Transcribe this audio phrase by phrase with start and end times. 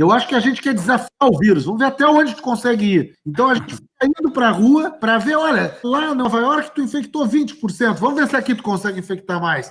[0.00, 1.66] Eu acho que a gente quer desafiar o vírus.
[1.66, 3.14] Vamos ver até onde gente consegue ir.
[3.26, 6.74] Então a gente está indo para a rua para ver, olha, lá em Nova York
[6.74, 7.96] tu infectou 20%.
[7.96, 9.70] Vamos ver se aqui tu consegue infectar mais.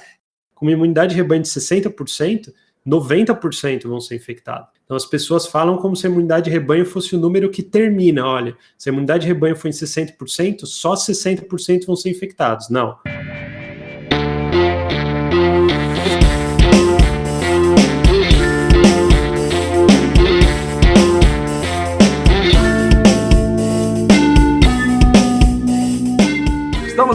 [0.53, 2.53] Com uma imunidade de rebanho de 60%,
[2.87, 4.69] 90% vão ser infectados.
[4.85, 8.23] Então as pessoas falam como se a imunidade de rebanho fosse o número que termina.
[8.23, 12.69] Olha, se a imunidade de rebanho for em 60%, só 60% vão ser infectados.
[12.69, 12.99] Não.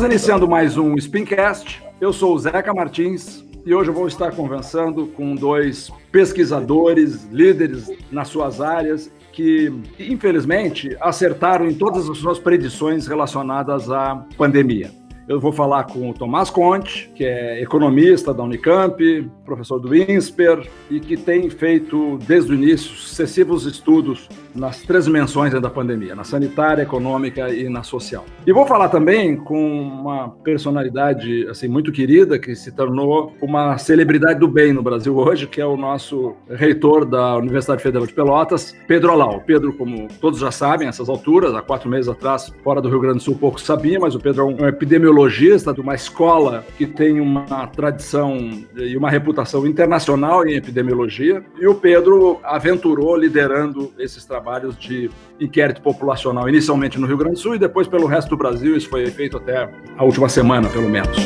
[0.04, 1.82] Iniciando mais um Spincast.
[1.98, 7.90] Eu sou o Zeca Martins e hoje eu vou estar conversando com dois pesquisadores, líderes
[8.12, 14.90] nas suas áreas que, infelizmente, acertaram em todas as suas predições relacionadas à pandemia.
[15.26, 20.68] Eu vou falar com o Tomás Conte, que é economista da Unicamp, professor do INSPER
[20.90, 26.24] e que tem feito desde o início sucessivos estudos nas três dimensões da pandemia, na
[26.24, 28.24] sanitária, econômica e na social.
[28.46, 34.38] E vou falar também com uma personalidade assim muito querida que se tornou uma celebridade
[34.38, 38.74] do bem no Brasil hoje, que é o nosso reitor da Universidade Federal de Pelotas,
[38.86, 39.40] Pedro Alau.
[39.40, 43.18] Pedro, como todos já sabem, essas alturas, há quatro meses atrás, fora do Rio Grande
[43.18, 47.20] do Sul, pouco sabia, mas o Pedro é um epidemiologista de uma escola que tem
[47.20, 48.36] uma tradição
[48.76, 51.44] e uma reputação internacional em epidemiologia.
[51.58, 57.36] E o Pedro aventurou liderando esses trabalhos trabalhos de inquérito populacional, inicialmente no Rio Grande
[57.36, 58.76] do Sul e depois pelo resto do Brasil.
[58.76, 61.16] Isso foi feito até a última semana, pelo menos.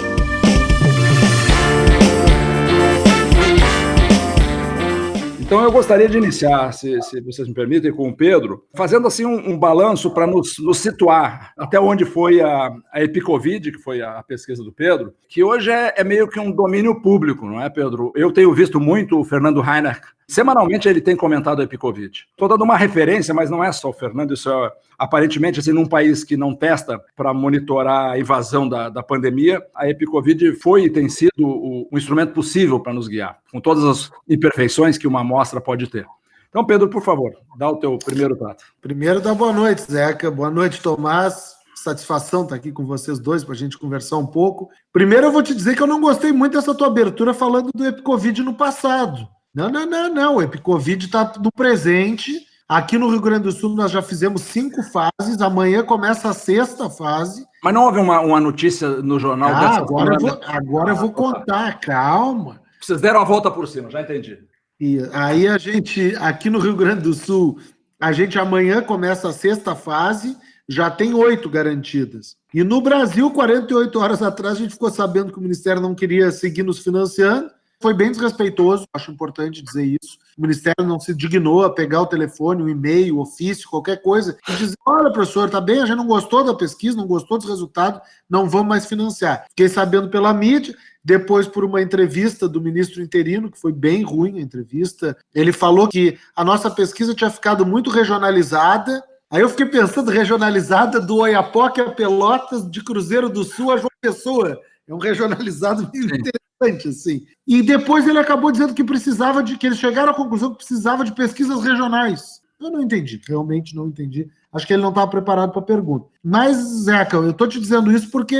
[5.40, 9.24] Então eu gostaria de iniciar, se, se, vocês me permitem, com o Pedro, fazendo assim
[9.24, 14.02] um, um balanço para nos, nos, situar até onde foi a, a Epicovid, que foi
[14.02, 17.70] a, pesquisa do Pedro, que hoje é, é, meio que um domínio público, não é,
[17.70, 18.12] Pedro?
[18.14, 19.98] Eu tenho visto muito o Fernando Heiner
[20.30, 22.26] Semanalmente ele tem comentado a Epicovid.
[22.30, 25.86] Estou dando uma referência, mas não é só o Fernando, isso é aparentemente assim, num
[25.86, 30.90] país que não testa para monitorar a invasão da, da pandemia, a Epicovid foi e
[30.90, 35.20] tem sido o, o instrumento possível para nos guiar, com todas as imperfeições que uma
[35.20, 36.06] amostra pode ter.
[36.50, 38.64] Então, Pedro, por favor, dá o teu primeiro trato.
[38.82, 40.30] Primeiro, dá boa noite, Zeca.
[40.30, 41.56] Boa noite, Tomás.
[41.74, 44.68] Satisfação estar aqui com vocês dois para a gente conversar um pouco.
[44.92, 47.86] Primeiro, eu vou te dizer que eu não gostei muito dessa tua abertura falando do
[47.86, 49.28] Epicovid no passado.
[49.54, 50.36] Não, não, não, não.
[50.36, 52.46] O Epicovid está no presente.
[52.68, 55.40] Aqui no Rio Grande do Sul nós já fizemos cinco fases.
[55.40, 57.46] Amanhã começa a sexta fase.
[57.62, 60.96] Mas não houve uma, uma notícia no jornal ah, dessa agora eu vou, agora eu
[60.96, 62.60] vou contar, calma.
[62.80, 64.38] Vocês deram a volta por cima, já entendi.
[64.78, 67.58] E aí a gente, aqui no Rio Grande do Sul,
[67.98, 70.36] a gente amanhã começa a sexta fase,
[70.68, 72.36] já tem oito garantidas.
[72.54, 76.30] E no Brasil, 48 horas atrás, a gente ficou sabendo que o Ministério não queria
[76.30, 77.50] seguir nos financiando
[77.80, 80.18] foi bem desrespeitoso, acho importante dizer isso.
[80.36, 84.36] O Ministério não se dignou a pegar o telefone, o e-mail, o ofício, qualquer coisa,
[84.48, 87.48] e dizer: olha, professor, tá bem, a gente não gostou da pesquisa, não gostou dos
[87.48, 89.46] resultados, não vamos mais financiar.
[89.50, 90.74] Fiquei sabendo pela mídia,
[91.04, 95.16] depois por uma entrevista do ministro interino, que foi bem ruim a entrevista.
[95.34, 99.02] Ele falou que a nossa pesquisa tinha ficado muito regionalizada.
[99.30, 103.88] Aí eu fiquei pensando, regionalizada do Oiapoque a Pelotas, de Cruzeiro do Sul a João
[104.00, 104.58] Pessoa.
[104.88, 107.26] É um regionalizado meio interessante assim.
[107.46, 111.04] E depois ele acabou dizendo que precisava de que eles chegaram à conclusão que precisava
[111.04, 112.40] de pesquisas regionais.
[112.58, 114.28] Eu não entendi, realmente não entendi.
[114.52, 116.08] Acho que ele não estava preparado para a pergunta.
[116.24, 118.36] Mas, Zeca, eu estou te dizendo isso porque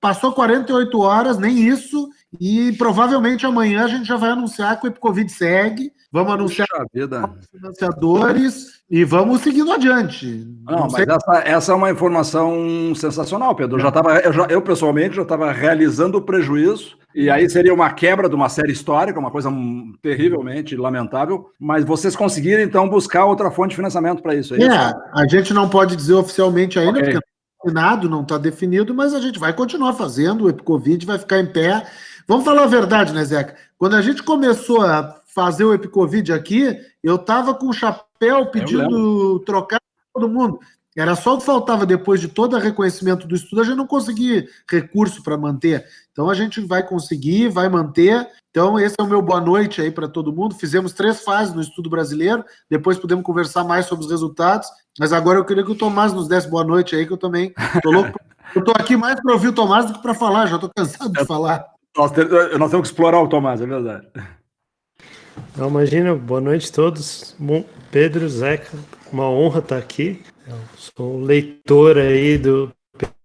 [0.00, 4.90] passou 48 horas, nem isso, e provavelmente amanhã a gente já vai anunciar que o
[4.90, 10.46] Epicovid segue, vamos anunciar os financiadores e vamos seguindo adiante.
[10.64, 13.76] Não, Não mas essa, essa, é uma informação sensacional, Pedro.
[13.76, 17.74] Eu, já tava, eu, já, eu pessoalmente já estava realizando o prejuízo, e aí seria
[17.74, 19.52] uma quebra de uma série histórica, uma coisa
[20.00, 24.66] terrivelmente lamentável, mas vocês conseguiram então buscar outra fonte de financiamento para isso, é, é
[24.66, 24.96] isso?
[25.12, 27.12] a gente não pode dizer oficialmente ainda, okay.
[27.12, 27.26] porque
[27.62, 31.46] assinado, não está definido, mas a gente vai continuar fazendo, o Epicovid vai ficar em
[31.46, 31.84] pé.
[32.26, 33.54] Vamos falar a verdade, né, Zeca?
[33.78, 36.74] Quando a gente começou a fazer o Epicovid aqui,
[37.04, 39.78] eu estava com o chapéu pedindo trocar
[40.14, 40.58] todo mundo.
[40.96, 43.86] Era só o que faltava depois de todo o reconhecimento do estudo, a gente não
[43.86, 45.84] conseguir recurso para manter.
[46.10, 48.26] Então a gente vai conseguir, vai manter.
[48.50, 50.54] Então esse é o meu boa noite aí para todo mundo.
[50.54, 54.66] Fizemos três fases no estudo brasileiro, depois podemos conversar mais sobre os resultados.
[54.98, 57.52] Mas agora eu queria que o Tomás nos desse boa noite aí, que eu também
[57.82, 58.18] tô louco.
[58.56, 61.12] eu tô aqui mais para ouvir o Tomás do que para falar, já tô cansado
[61.12, 61.62] de falar.
[61.94, 62.10] Nós,
[62.58, 64.06] nós temos que explorar o Tomás, é verdade.
[65.56, 67.34] Imagina, boa noite a todos.
[67.38, 68.76] Bom, Pedro, Zeca,
[69.12, 70.20] uma honra estar aqui.
[70.46, 72.72] Eu sou leitor aí do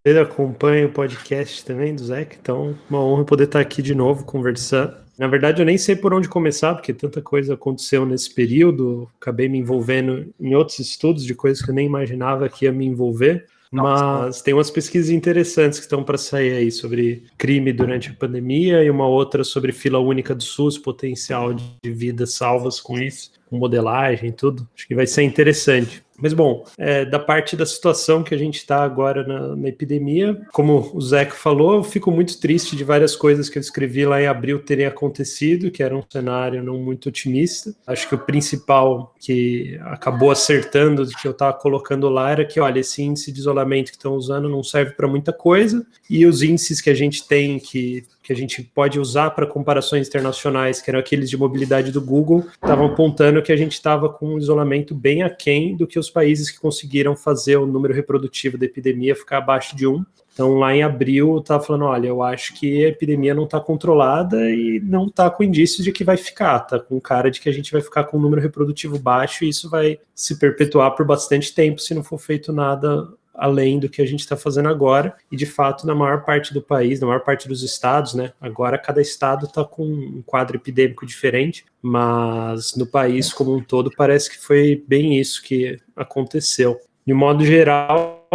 [0.03, 4.25] Pedro, acompanho o podcast também do Zeca, então uma honra poder estar aqui de novo
[4.25, 4.95] conversando.
[5.17, 9.07] Na verdade, eu nem sei por onde começar, porque tanta coisa aconteceu nesse período.
[9.21, 12.85] Acabei me envolvendo em outros estudos de coisas que eu nem imaginava que ia me
[12.85, 13.45] envolver.
[13.71, 18.83] Mas tem umas pesquisas interessantes que estão para sair aí sobre crime durante a pandemia
[18.83, 23.57] e uma outra sobre fila única do SUS, potencial de vidas salvas com isso, com
[23.57, 24.67] modelagem e tudo.
[24.75, 26.03] Acho que vai ser interessante.
[26.21, 30.39] Mas, bom, é, da parte da situação que a gente está agora na, na, epidemia,
[30.51, 34.21] como o Zeca falou, eu fico muito triste de várias coisas que eu escrevi lá
[34.21, 37.73] em abril terem acontecido, que era um cenário não muito otimista.
[37.87, 42.79] Acho que o principal que acabou acertando que eu estava colocando lá era que, olha,
[42.79, 46.81] esse índice de isolamento que estão usando não serve para muita coisa, e os índices
[46.81, 50.99] que a gente tem que que a gente pode usar para comparações internacionais, que eram
[50.99, 55.21] aqueles de mobilidade do Google, estavam apontando que a gente estava com um isolamento bem
[55.21, 59.75] aquém do que os países que conseguiram fazer o número reprodutivo da epidemia ficar abaixo
[59.75, 60.05] de um.
[60.33, 64.49] Então, lá em abril, estava falando: olha, eu acho que a epidemia não está controlada
[64.49, 67.51] e não está com indícios de que vai ficar, está com cara de que a
[67.51, 71.53] gente vai ficar com um número reprodutivo baixo e isso vai se perpetuar por bastante
[71.53, 75.15] tempo se não for feito nada além do que a gente está fazendo agora.
[75.31, 78.33] E de fato, na maior parte do país, na maior parte dos estados, né?
[78.39, 83.91] Agora cada estado está com um quadro epidêmico diferente, mas no país como um todo
[83.95, 86.79] parece que foi bem isso que aconteceu.
[87.05, 88.27] De modo geral,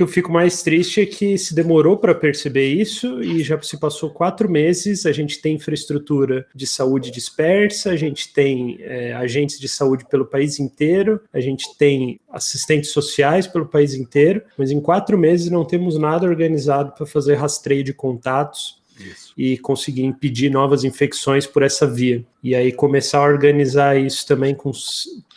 [0.00, 3.78] que eu fico mais triste é que se demorou para perceber isso e já se
[3.78, 5.04] passou quatro meses.
[5.04, 10.24] A gente tem infraestrutura de saúde dispersa, a gente tem é, agentes de saúde pelo
[10.24, 15.66] país inteiro, a gente tem assistentes sociais pelo país inteiro, mas em quatro meses não
[15.66, 19.32] temos nada organizado para fazer rastreio de contatos isso.
[19.36, 22.24] e conseguir impedir novas infecções por essa via.
[22.42, 24.70] E aí começar a organizar isso também com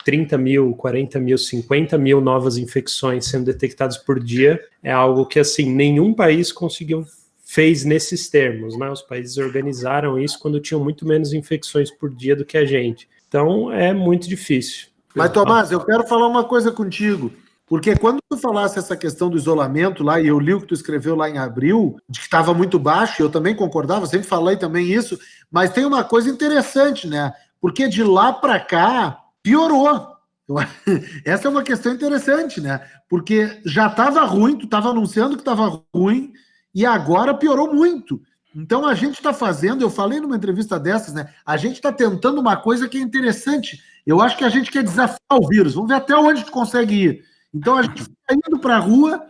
[0.04, 5.38] 30 mil, 40 mil, 50 mil novas infecções sendo detectadas por dia é algo que
[5.38, 7.04] assim nenhum país conseguiu
[7.44, 8.90] fez nesses termos, né?
[8.90, 13.08] Os países organizaram isso quando tinham muito menos infecções por dia do que a gente.
[13.28, 14.88] Então é muito difícil.
[15.14, 17.30] Mas Tomás, eu quero falar uma coisa contigo.
[17.66, 20.74] Porque quando tu falasse essa questão do isolamento lá, e eu li o que tu
[20.74, 24.92] escreveu lá em abril, de que estava muito baixo, eu também concordava, sempre falei também
[24.92, 25.18] isso,
[25.50, 27.32] mas tem uma coisa interessante, né?
[27.60, 30.14] Porque de lá para cá piorou.
[31.24, 32.80] Essa é uma questão interessante, né?
[33.08, 36.32] Porque já estava ruim, tu estava anunciando que estava ruim,
[36.74, 38.20] e agora piorou muito.
[38.54, 41.32] Então a gente está fazendo, eu falei numa entrevista dessas, né?
[41.46, 43.80] A gente está tentando uma coisa que é interessante.
[44.06, 45.74] Eu acho que a gente quer desafiar o vírus.
[45.74, 47.33] Vamos ver até onde tu consegue ir.
[47.54, 49.24] Então a gente fica indo para a rua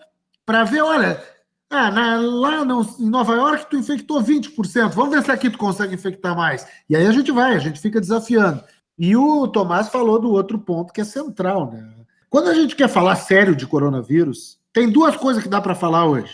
[0.46, 1.22] para ver, olha,
[1.70, 5.58] ah, na, lá no, em Nova York tu infectou 20%, vamos ver se aqui tu
[5.58, 6.66] consegue infectar mais.
[6.88, 8.62] E aí a gente vai, a gente fica desafiando.
[8.98, 11.94] E o Tomás falou do outro ponto que é central, né?
[12.30, 16.04] Quando a gente quer falar sério de coronavírus, tem duas coisas que dá para falar
[16.06, 16.32] hoje: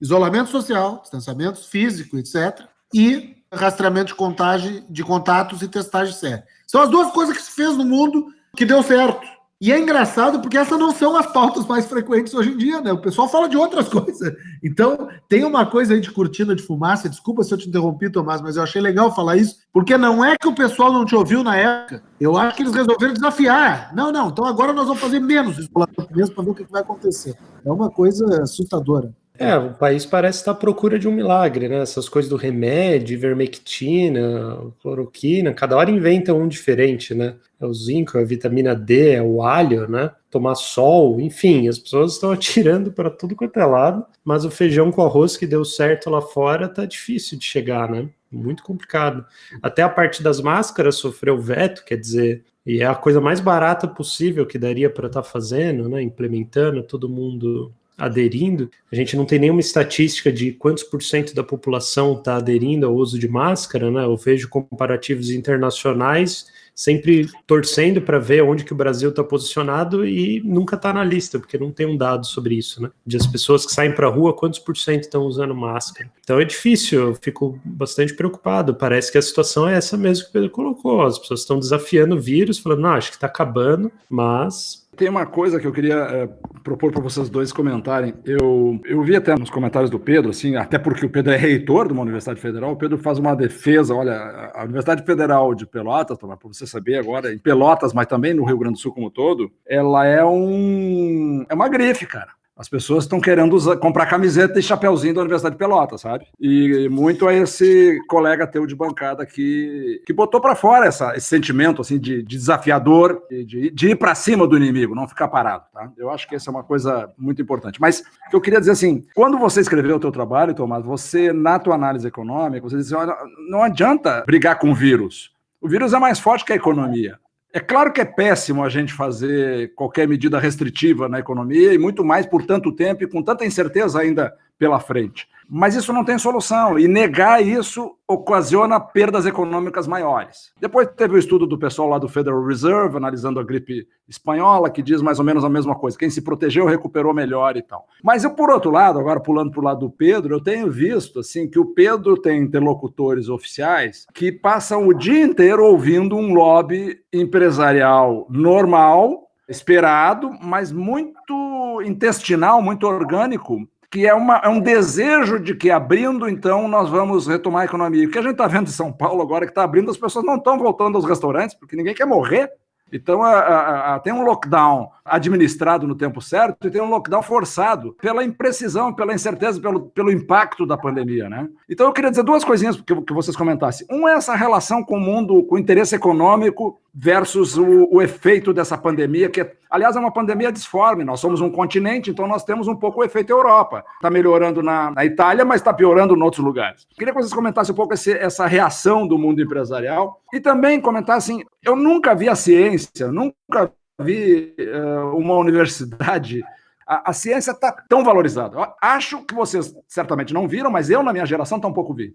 [0.00, 6.44] isolamento social, distanciamento físico, etc., e rastreamento de contagem de contatos e testagem séria.
[6.66, 8.26] São as duas coisas que se fez no mundo
[8.56, 9.26] que deu certo.
[9.62, 12.92] E é engraçado porque essas não são as pautas mais frequentes hoje em dia, né?
[12.92, 14.34] O pessoal fala de outras coisas.
[14.64, 17.10] Então, tem uma coisa aí de cortina de fumaça.
[17.10, 20.34] Desculpa se eu te interrompi, Tomás, mas eu achei legal falar isso, porque não é
[20.38, 22.02] que o pessoal não te ouviu na época.
[22.18, 23.94] Eu acho que eles resolveram desafiar.
[23.94, 26.80] Não, não, então agora nós vamos fazer menos isolamento mesmo para ver o que vai
[26.80, 27.36] acontecer.
[27.62, 29.12] É uma coisa assustadora.
[29.40, 31.78] É, o país parece estar à procura de um milagre, né?
[31.78, 37.36] Essas coisas do remédio, ivermectina, cloroquina, cada hora inventa um diferente, né?
[37.58, 40.10] É o zinco, é a vitamina D, é o alho, né?
[40.30, 44.92] Tomar sol, enfim, as pessoas estão atirando para tudo quanto é lado, mas o feijão
[44.92, 48.10] com arroz que deu certo lá fora tá difícil de chegar, né?
[48.30, 49.24] Muito complicado.
[49.62, 53.88] Até a parte das máscaras sofreu veto, quer dizer, e é a coisa mais barata
[53.88, 56.02] possível que daria para estar tá fazendo, né?
[56.02, 61.44] Implementando, todo mundo aderindo, a gente não tem nenhuma estatística de quantos por cento da
[61.44, 64.04] população está aderindo ao uso de máscara, né?
[64.04, 70.40] Eu vejo comparativos internacionais sempre torcendo para ver onde que o Brasil está posicionado e
[70.42, 72.90] nunca está na lista, porque não tem um dado sobre isso, né?
[73.06, 76.10] De as pessoas que saem para a rua, quantos por cento estão usando máscara.
[76.24, 78.74] Então é difícil, eu fico bastante preocupado.
[78.74, 81.02] Parece que a situação é essa mesmo que o Pedro colocou.
[81.02, 85.24] As pessoas estão desafiando o vírus, falando, não, acho que está acabando, mas tem uma
[85.24, 86.26] coisa que eu queria é,
[86.62, 88.12] propor para vocês dois comentarem.
[88.22, 91.86] Eu, eu vi até nos comentários do Pedro, assim, até porque o Pedro é reitor
[91.86, 93.94] de uma universidade federal, o Pedro faz uma defesa.
[93.94, 98.44] Olha, a Universidade Federal de Pelotas, para você saber agora, em Pelotas, mas também no
[98.44, 102.32] Rio Grande do Sul como todo, ela é um é uma grife, cara.
[102.60, 106.26] As pessoas estão querendo usar, comprar camiseta e chapéuzinho da Universidade de Pelotas, sabe?
[106.38, 111.26] E muito a esse colega teu de bancada que, que botou para fora essa, esse
[111.26, 115.64] sentimento assim de, de desafiador, de, de ir para cima do inimigo, não ficar parado,
[115.72, 115.90] tá?
[115.96, 117.80] Eu acho que essa é uma coisa muito importante.
[117.80, 121.58] Mas que eu queria dizer assim, quando você escreveu o teu trabalho, Tomás, você, na
[121.58, 123.16] tua análise econômica, você disse, olha,
[123.48, 125.32] não adianta brigar com o vírus.
[125.62, 127.18] O vírus é mais forte que a economia.
[127.52, 132.04] É claro que é péssimo a gente fazer qualquer medida restritiva na economia e muito
[132.04, 135.26] mais por tanto tempo e com tanta incerteza ainda pela frente.
[135.48, 140.52] Mas isso não tem solução e negar isso ocasiona perdas econômicas maiores.
[140.60, 144.82] Depois teve o estudo do pessoal lá do Federal Reserve analisando a gripe espanhola que
[144.82, 145.98] diz mais ou menos a mesma coisa.
[145.98, 147.86] Quem se protegeu recuperou melhor e tal.
[148.04, 151.18] Mas eu por outro lado, agora pulando para o lado do Pedro, eu tenho visto
[151.18, 157.00] assim que o Pedro tem interlocutores oficiais que passam o dia inteiro ouvindo um lobby
[157.12, 165.54] empresarial normal, esperado, mas muito intestinal, muito orgânico que é, uma, é um desejo de
[165.54, 168.06] que abrindo, então, nós vamos retomar a economia.
[168.06, 170.24] O que a gente está vendo em São Paulo agora, que está abrindo, as pessoas
[170.24, 172.52] não estão voltando aos restaurantes, porque ninguém quer morrer.
[172.92, 177.22] Então, a, a, a, tem um lockdown administrado no tempo certo e tem um lockdown
[177.22, 181.48] forçado pela imprecisão, pela incerteza, pelo, pelo impacto da pandemia, né?
[181.68, 183.86] Então, eu queria dizer duas coisinhas que, que vocês comentassem.
[183.90, 188.52] Um é essa relação com o mundo, com o interesse econômico versus o, o, efeito
[188.52, 191.04] dessa pandemia, que, aliás, é uma pandemia disforme.
[191.04, 193.84] Nós somos um continente, então nós temos um pouco o efeito Europa.
[193.94, 196.86] Está melhorando na, na, Itália, mas está piorando em outros lugares.
[196.96, 201.44] Queria que vocês comentassem um pouco esse, essa reação do mundo empresarial e também comentassem.
[201.62, 202.79] Eu nunca vi a ciência,
[203.12, 206.42] nunca vi uh, uma universidade.
[206.86, 208.56] A, a ciência está tão valorizada.
[208.56, 212.14] Eu acho que vocês certamente não viram, mas eu, na minha geração, tampouco vi.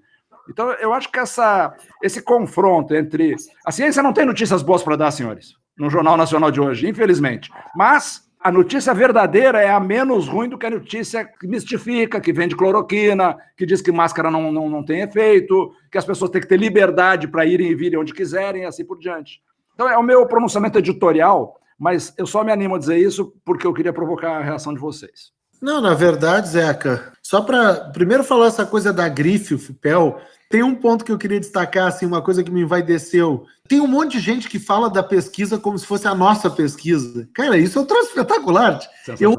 [0.50, 3.36] Então, eu acho que essa, esse confronto entre.
[3.66, 7.52] A ciência não tem notícias boas para dar, senhores, no Jornal Nacional de hoje, infelizmente.
[7.76, 12.32] Mas a notícia verdadeira é a menos ruim do que a notícia que mistifica, que
[12.32, 16.42] vende cloroquina, que diz que máscara não, não, não tem efeito, que as pessoas têm
[16.42, 19.42] que ter liberdade para irem e virem onde quiserem e assim por diante.
[19.76, 23.68] Então, é o meu pronunciamento editorial, mas eu só me animo a dizer isso porque
[23.68, 25.36] eu queria provocar a reação de vocês.
[25.62, 30.64] Não, na verdade, Zeca, só para primeiro falar essa coisa da grife, o FIPEL, tem
[30.64, 33.46] um ponto que eu queria destacar, assim, uma coisa que me envaideceu.
[33.68, 37.28] Tem um monte de gente que fala da pesquisa como se fosse a nossa pesquisa.
[37.34, 38.80] Cara, isso é um troço espetacular.
[39.20, 39.34] Eu,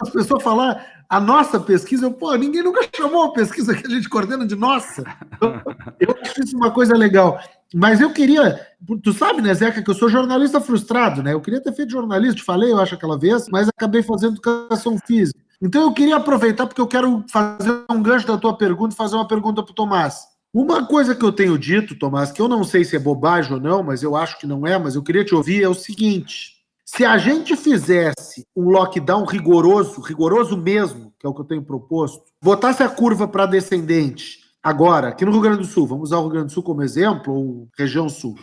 [0.00, 3.90] as pessoas falar a nossa pesquisa, eu, pô, ninguém nunca chamou a pesquisa que a
[3.90, 5.04] gente coordena de nossa.
[5.40, 7.40] Eu, eu acho isso uma coisa legal.
[7.74, 8.66] Mas eu queria,
[9.02, 11.34] tu sabe, né, Zeca, que eu sou jornalista frustrado, né?
[11.34, 14.96] Eu queria ter feito jornalista, te falei, eu acho, aquela vez, mas acabei fazendo educação
[15.06, 15.38] física.
[15.60, 19.16] Então eu queria aproveitar, porque eu quero fazer um gancho da tua pergunta e fazer
[19.16, 20.22] uma pergunta para o Tomás.
[20.54, 23.60] Uma coisa que eu tenho dito, Tomás, que eu não sei se é bobagem ou
[23.60, 26.52] não, mas eu acho que não é, mas eu queria te ouvir, é o seguinte:
[26.86, 31.62] se a gente fizesse um lockdown rigoroso, rigoroso mesmo, que é o que eu tenho
[31.62, 36.18] proposto, botasse a curva para descendente agora, aqui no Rio Grande do Sul, vamos usar
[36.18, 38.36] o Rio Grande do Sul como exemplo, ou região sul,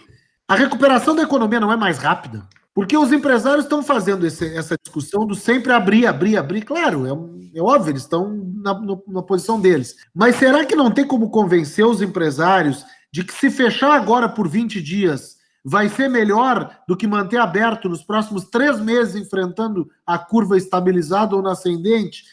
[0.47, 2.47] a recuperação da economia não é mais rápida?
[2.73, 6.61] Porque os empresários estão fazendo esse, essa discussão do sempre abrir, abrir, abrir.
[6.61, 9.95] Claro, é, é óbvio, eles estão na, na posição deles.
[10.13, 14.47] Mas será que não tem como convencer os empresários de que se fechar agora por
[14.47, 20.19] 20 dias vai ser melhor do que manter aberto nos próximos três meses, enfrentando a
[20.19, 22.25] curva estabilizada ou na ascendente?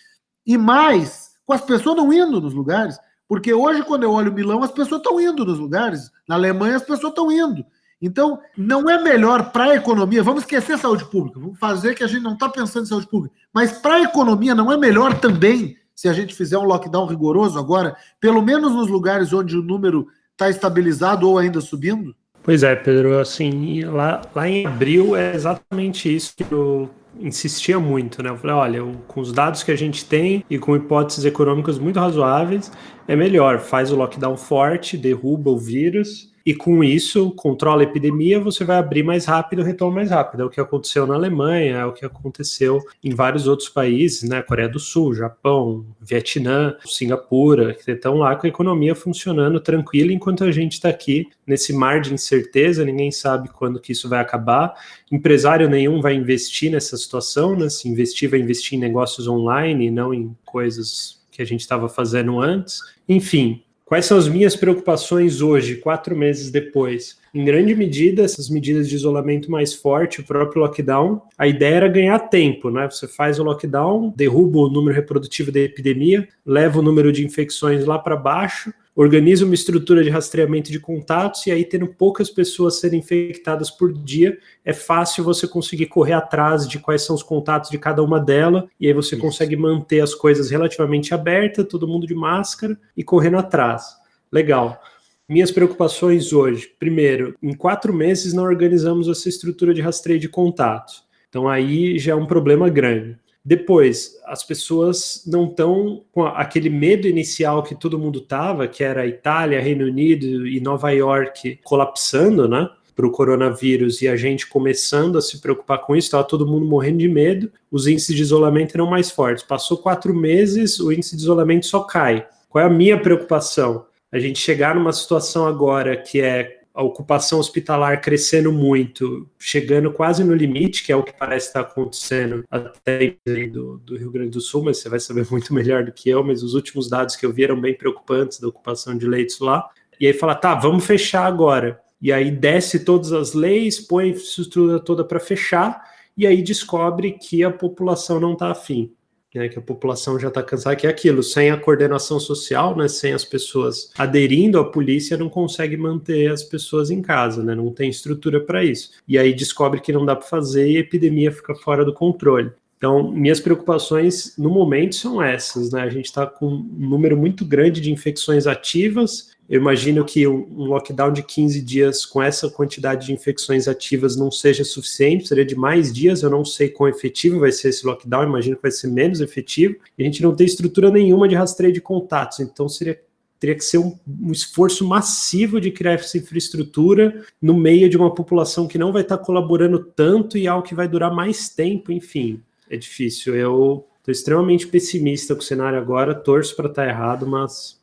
[0.45, 2.99] E mais, com as pessoas não indo nos lugares.
[3.33, 6.11] Porque hoje, quando eu olho Milão, as pessoas estão indo nos lugares.
[6.29, 7.65] Na Alemanha, as pessoas estão indo.
[7.99, 12.07] Então, não é melhor para a economia, vamos esquecer saúde pública, vamos fazer que a
[12.07, 15.79] gente não está pensando em saúde pública, mas para a economia não é melhor também,
[15.97, 20.09] se a gente fizer um lockdown rigoroso agora, pelo menos nos lugares onde o número
[20.33, 22.15] está estabilizado ou ainda subindo?
[22.43, 28.23] Pois é, Pedro, assim, lá, lá em abril é exatamente isso que eu insistia muito,
[28.23, 28.31] né?
[28.31, 32.01] Eu falei, olha, com os dados que a gente tem e com hipóteses econômicas muito
[32.01, 32.73] razoáveis,
[33.07, 38.41] é melhor, faz o lockdown forte, derruba o vírus e com isso, controla a epidemia,
[38.41, 40.43] você vai abrir mais rápido, retoma mais rápido.
[40.43, 44.43] É o que aconteceu na Alemanha, é o que aconteceu em vários outros países, né?
[44.43, 50.45] Coreia do Sul, Japão, Vietnã, Singapura, que estão lá com a economia funcionando tranquila, enquanto
[50.45, 54.75] a gente está aqui nesse mar de incerteza, ninguém sabe quando que isso vai acabar.
[55.11, 57.69] Empresário nenhum vai investir nessa situação, né?
[57.69, 62.41] Se investir, vai investir em negócios online não em coisas que a gente estava fazendo
[62.41, 62.81] antes.
[63.09, 67.19] Enfim, Quais são as minhas preocupações hoje, quatro meses depois?
[67.35, 71.89] Em grande medida, essas medidas de isolamento mais forte, o próprio lockdown, a ideia era
[71.89, 72.89] ganhar tempo, né?
[72.91, 77.85] Você faz o lockdown, derruba o número reprodutivo da epidemia, leva o número de infecções
[77.85, 82.79] lá para baixo, organiza uma estrutura de rastreamento de contatos e aí tendo poucas pessoas
[82.79, 87.71] serem infectadas por dia, é fácil você conseguir correr atrás de quais são os contatos
[87.71, 89.25] de cada uma delas e aí você Isso.
[89.25, 93.97] consegue manter as coisas relativamente abertas, todo mundo de máscara e correndo atrás.
[94.31, 94.81] Legal.
[95.29, 96.71] Minhas preocupações hoje.
[96.79, 101.05] Primeiro, em quatro meses não organizamos essa estrutura de rastreio de contatos.
[101.29, 103.17] Então aí já é um problema grande.
[103.45, 109.07] Depois, as pessoas não estão com aquele medo inicial que todo mundo tava, que era
[109.07, 112.69] Itália, Reino Unido e Nova York colapsando, né?
[112.95, 116.67] Para o coronavírus e a gente começando a se preocupar com isso, estava todo mundo
[116.67, 119.43] morrendo de medo, os índices de isolamento eram mais fortes.
[119.43, 122.27] Passou quatro meses, o índice de isolamento só cai.
[122.49, 123.87] Qual é a minha preocupação?
[124.13, 130.25] A gente chegar numa situação agora que é a ocupação hospitalar crescendo muito, chegando quase
[130.25, 133.17] no limite, que é o que parece estar acontecendo até
[133.51, 136.25] do, do Rio Grande do Sul, mas você vai saber muito melhor do que eu,
[136.25, 139.69] mas os últimos dados que eu vi eram bem preocupantes da ocupação de leitos lá.
[140.01, 141.81] E aí fala, tá, vamos fechar agora.
[142.01, 145.83] E aí desce todas as leis, põe a estrutura toda para fechar,
[146.17, 148.93] e aí descobre que a população não está afim
[149.35, 152.89] né, que a população já está cansada, que é aquilo, sem a coordenação social, né,
[152.89, 157.71] sem as pessoas aderindo à polícia, não consegue manter as pessoas em casa, né, não
[157.73, 158.91] tem estrutura para isso.
[159.07, 162.51] E aí descobre que não dá para fazer e a epidemia fica fora do controle.
[162.83, 165.83] Então, minhas preocupações no momento são essas, né?
[165.83, 170.65] A gente está com um número muito grande de infecções ativas, eu imagino que um
[170.65, 175.55] lockdown de 15 dias com essa quantidade de infecções ativas não seja suficiente, seria de
[175.55, 176.23] mais dias.
[176.23, 179.77] Eu não sei quão efetivo vai ser esse lockdown, imagino que vai ser menos efetivo.
[179.99, 182.99] E a gente não tem estrutura nenhuma de rastreio de contatos, então seria
[183.43, 188.15] teria que ser um, um, esforço massivo de criar essa infraestrutura no meio de uma
[188.15, 192.41] população que não vai estar colaborando tanto e algo que vai durar mais tempo, enfim,
[192.71, 193.35] é difícil.
[193.35, 197.82] Eu estou extremamente pessimista com o cenário agora, torço para estar errado, mas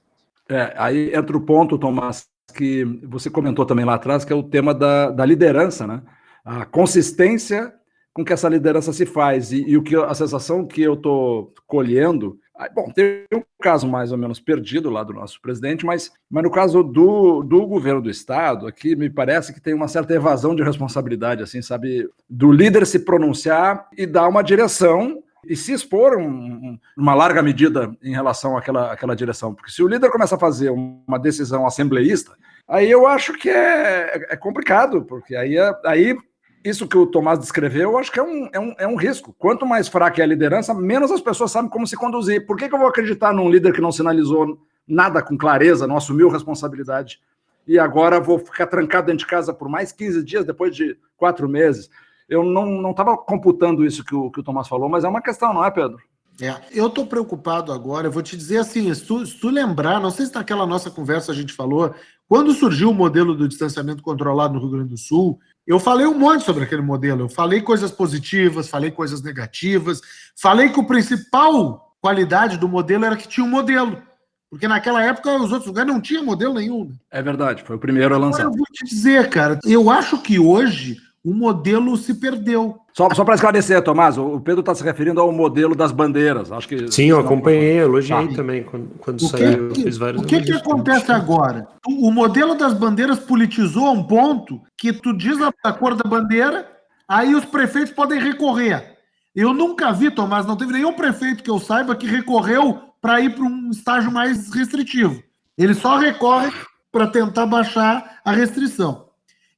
[0.49, 2.25] é, aí entra o ponto, Tomás,
[2.55, 6.01] que você comentou também lá atrás, que é o tema da, da liderança, né?
[6.43, 7.73] A consistência
[8.13, 11.53] com que essa liderança se faz e, e o que a sensação que eu estou
[11.67, 12.39] colhendo.
[12.75, 16.51] Bom, tem um caso mais ou menos perdido lá do nosso presidente, mas, mas no
[16.51, 20.63] caso do, do governo do estado, aqui me parece que tem uma certa evasão de
[20.63, 26.77] responsabilidade, assim, sabe, do líder se pronunciar e dar uma direção e se expor um,
[26.97, 29.53] uma larga medida em relação àquela, àquela direção.
[29.53, 32.33] Porque se o líder começa a fazer uma decisão assembleísta,
[32.67, 36.17] aí eu acho que é, é complicado, porque aí, é, aí
[36.63, 39.33] isso que o Tomás descreveu, eu acho que é um, é, um, é um risco.
[39.37, 42.45] Quanto mais fraca é a liderança, menos as pessoas sabem como se conduzir.
[42.45, 45.97] Por que, que eu vou acreditar num líder que não sinalizou nada com clareza, não
[45.97, 47.19] assumiu responsabilidade,
[47.67, 51.47] e agora vou ficar trancado dentro de casa por mais 15 dias, depois de quatro
[51.47, 51.89] meses?
[52.29, 55.53] Eu não estava computando isso que o, que o Tomás falou, mas é uma questão,
[55.53, 55.99] não é, Pedro?
[56.41, 59.99] É, eu estou preocupado agora, eu vou te dizer assim, se tu, se tu, lembrar,
[59.99, 61.93] não sei se naquela nossa conversa a gente falou,
[62.29, 65.37] quando surgiu o modelo do distanciamento controlado no Rio Grande do Sul,
[65.67, 69.99] eu falei um monte sobre aquele modelo, eu falei coisas positivas, falei coisas negativas,
[70.39, 74.01] falei que o principal qualidade do modelo era que tinha um modelo,
[74.49, 76.85] porque naquela época os outros lugares não tinham modelo nenhum.
[76.85, 76.95] Né?
[77.11, 78.43] É verdade, foi o primeiro a lançar.
[78.43, 82.77] Agora eu vou te dizer, cara, eu acho que hoje o modelo se perdeu.
[82.93, 86.51] Só, só para esclarecer, Tomás, o Pedro está se referindo ao modelo das bandeiras.
[86.51, 88.35] Acho que Sim, eu acompanhei, elogiei tá.
[88.35, 89.69] também quando, quando o saiu.
[89.69, 91.67] Que, o que, que acontece agora?
[91.87, 96.67] O modelo das bandeiras politizou a um ponto que tu diz a cor da bandeira,
[97.07, 98.97] aí os prefeitos podem recorrer.
[99.35, 103.35] Eu nunca vi, Tomás, não teve nenhum prefeito que eu saiba que recorreu para ir
[103.35, 105.21] para um estágio mais restritivo.
[105.57, 106.51] Ele só recorre
[106.91, 109.08] para tentar baixar a restrição.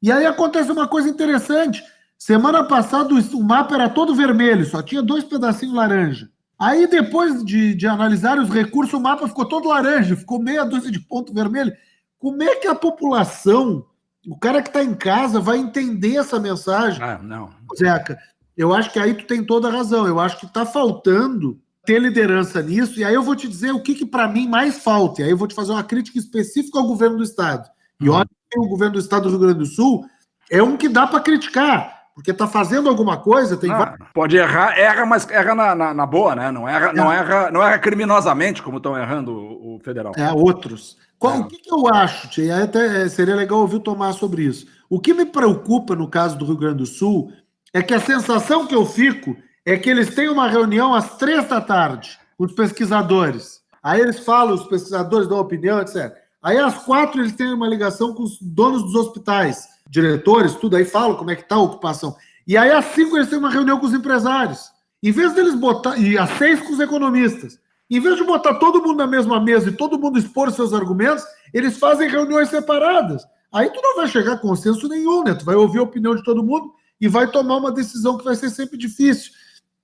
[0.01, 1.83] E aí acontece uma coisa interessante.
[2.17, 6.29] Semana passada o mapa era todo vermelho, só tinha dois pedacinhos laranja.
[6.61, 10.91] Aí, depois de, de analisar os recursos, o mapa ficou todo laranja, ficou meia dúzia
[10.91, 11.73] de ponto vermelho.
[12.19, 13.83] Como é que a população,
[14.27, 17.01] o cara que está em casa, vai entender essa mensagem?
[17.01, 17.49] Ah, não.
[17.75, 18.19] Zeca,
[18.55, 20.05] eu acho que aí tu tem toda a razão.
[20.05, 22.99] Eu acho que está faltando ter liderança nisso.
[22.99, 25.21] E aí eu vou te dizer o que, que para mim mais falta.
[25.21, 27.67] E aí eu vou te fazer uma crítica específica ao governo do Estado.
[28.01, 30.05] E olha o governo do estado do Rio Grande do Sul
[30.49, 33.55] é um que dá para criticar, porque está fazendo alguma coisa.
[33.55, 36.51] Tem ah, Pode errar, erra, mas erra na, na, na boa, né?
[36.51, 36.93] Não erra, é.
[36.93, 40.11] não, erra, não erra criminosamente, como estão errando o, o, federal.
[40.17, 40.97] É, outros.
[41.17, 41.39] Qual, é.
[41.39, 42.63] O que, que, eu acho, Tia?
[42.63, 44.67] Até é, seria legal ouvir o Tomás sobre isso.
[44.89, 47.31] O que me preocupa no caso do Rio Grande do Sul
[47.73, 51.47] é que a sensação que eu fico é que eles têm uma reunião às três
[51.47, 53.61] da tarde os pesquisadores.
[53.83, 56.11] Aí eles falam, os pesquisadores dão opinião, etc.
[56.41, 60.85] Aí às quatro eles têm uma ligação com os donos dos hospitais, diretores, tudo aí
[60.85, 62.15] falam como é que está a ocupação.
[62.47, 64.71] E aí às cinco eles têm uma reunião com os empresários.
[65.03, 65.97] Em vez deles botar.
[65.97, 67.59] E às seis com os economistas.
[67.89, 71.23] Em vez de botar todo mundo na mesma mesa e todo mundo expor seus argumentos,
[71.53, 73.25] eles fazem reuniões separadas.
[73.51, 75.33] Aí tu não vai chegar a consenso nenhum, né?
[75.33, 78.35] Tu vai ouvir a opinião de todo mundo e vai tomar uma decisão que vai
[78.35, 79.33] ser sempre difícil.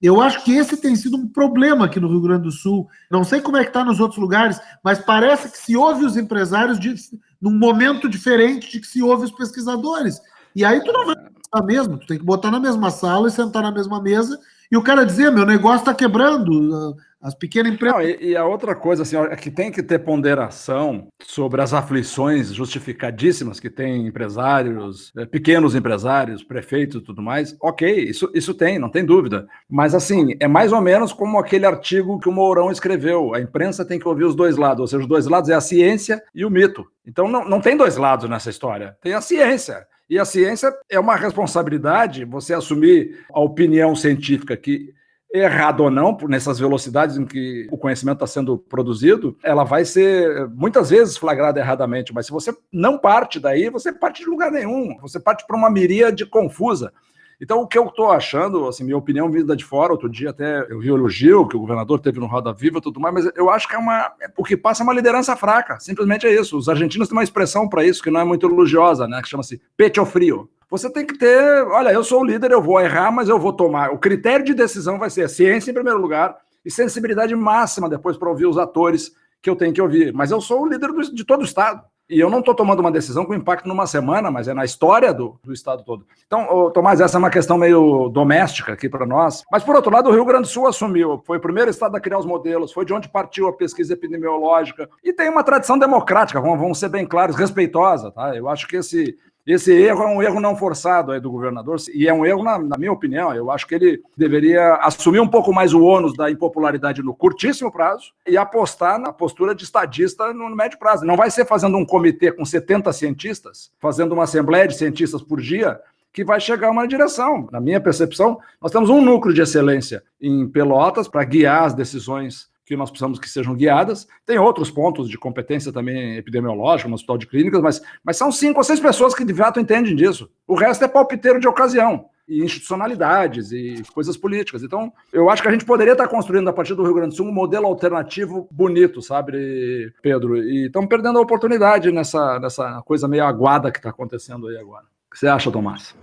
[0.02, 2.88] Eu acho que esse tem sido um problema aqui no Rio Grande do Sul.
[3.10, 6.16] Não sei como é que está nos outros lugares, mas parece que se ouve os
[6.16, 6.94] empresários de,
[7.42, 10.22] num momento diferente de que se ouve os pesquisadores.
[10.56, 13.32] E aí tu não vai pensar mesmo, tu tem que botar na mesma sala e
[13.32, 14.40] sentar na mesma mesa
[14.72, 17.98] e o cara dizer, meu negócio está quebrando, as pequenas empresas.
[17.98, 21.74] Não, e, e, a outra coisa, assim, é que tem que ter ponderação sobre as
[21.74, 27.56] aflições justificadíssimas que tem empresários, é, pequenos empresários, prefeitos e tudo mais.
[27.62, 29.48] Ok, isso, isso tem, não tem dúvida.
[29.70, 33.86] Mas, assim, é mais ou menos como aquele artigo que o Mourão escreveu: a imprensa
[33.86, 36.46] tem que ouvir os dois lados, ou seja, os dois lados é a ciência e
[36.46, 36.86] o mito.
[37.06, 39.88] Então, não, não tem dois lados nessa história, tem a ciência.
[40.10, 44.94] E a ciência é uma responsabilidade você assumir a opinião científica que
[45.34, 50.48] errado ou não, nessas velocidades em que o conhecimento está sendo produzido, ela vai ser
[50.50, 52.14] muitas vezes flagrada erradamente.
[52.14, 54.98] Mas se você não parte daí, você parte de lugar nenhum.
[55.02, 56.94] Você parte para uma miríade confusa.
[57.40, 60.66] Então, o que eu estou achando, assim, minha opinião vinda de fora, outro dia até
[60.72, 63.32] eu vi o elogio que o governador teve no Roda Viva e tudo mais, mas
[63.36, 64.12] eu acho que é uma.
[64.36, 65.80] O que passa é uma liderança fraca.
[65.80, 66.58] Simplesmente é isso.
[66.58, 69.22] Os argentinos têm uma expressão para isso que não é muito elogiosa, né?
[69.22, 70.50] Que chama-se pecho frio.
[70.70, 73.54] Você tem que ter, olha, eu sou o líder, eu vou errar, mas eu vou
[73.54, 73.92] tomar.
[73.92, 78.30] O critério de decisão vai ser ciência em primeiro lugar e sensibilidade máxima depois para
[78.30, 80.12] ouvir os atores que eu tenho que ouvir.
[80.12, 81.82] Mas eu sou o líder do, de todo o Estado.
[82.10, 85.14] E eu não estou tomando uma decisão com impacto numa semana, mas é na história
[85.14, 86.06] do, do Estado todo.
[86.26, 89.44] Então, Tomás, essa é uma questão meio doméstica aqui para nós.
[89.52, 91.22] Mas, por outro lado, o Rio Grande do Sul assumiu.
[91.26, 94.90] Foi o primeiro Estado a criar os modelos, foi de onde partiu a pesquisa epidemiológica.
[95.04, 98.10] E tem uma tradição democrática, vamos, vamos ser bem claros, respeitosa.
[98.12, 98.34] Tá?
[98.36, 99.18] Eu acho que esse,
[99.54, 102.60] esse erro é um erro não forçado aí do governador, e é um erro, na,
[102.60, 103.34] na, minha opinião.
[103.34, 107.72] Eu acho que ele deveria assumir um pouco mais o ônus da impopularidade no curtíssimo
[107.72, 111.06] prazo e apostar na postura de estadista no, médio prazo.
[111.06, 115.40] Não vai ser fazendo um comitê com 70 cientistas, fazendo uma assembleia de cientistas por
[115.40, 115.80] dia,
[116.12, 117.48] que vai chegar uma direção.
[117.50, 122.50] Na minha percepção, nós temos um núcleo de excelência em Pelotas para guiar as decisões
[122.68, 124.08] que nós precisamos que sejam guiadas.
[124.26, 128.60] Tem outros pontos de competência também epidemiológica no hospital de clínicas, mas, mas são cinco
[128.60, 130.30] ou seis pessoas que de fato entendem disso.
[130.46, 134.62] O resto é palpiteiro de ocasião, e institucionalidades e coisas políticas.
[134.62, 137.16] Então, eu acho que a gente poderia estar construindo a partir do Rio Grande do
[137.16, 140.38] Sul um modelo alternativo bonito, sabe, Pedro?
[140.38, 144.84] E estamos perdendo a oportunidade nessa, nessa coisa meio aguada que está acontecendo aí agora.
[145.08, 145.96] O que você acha, Tomás?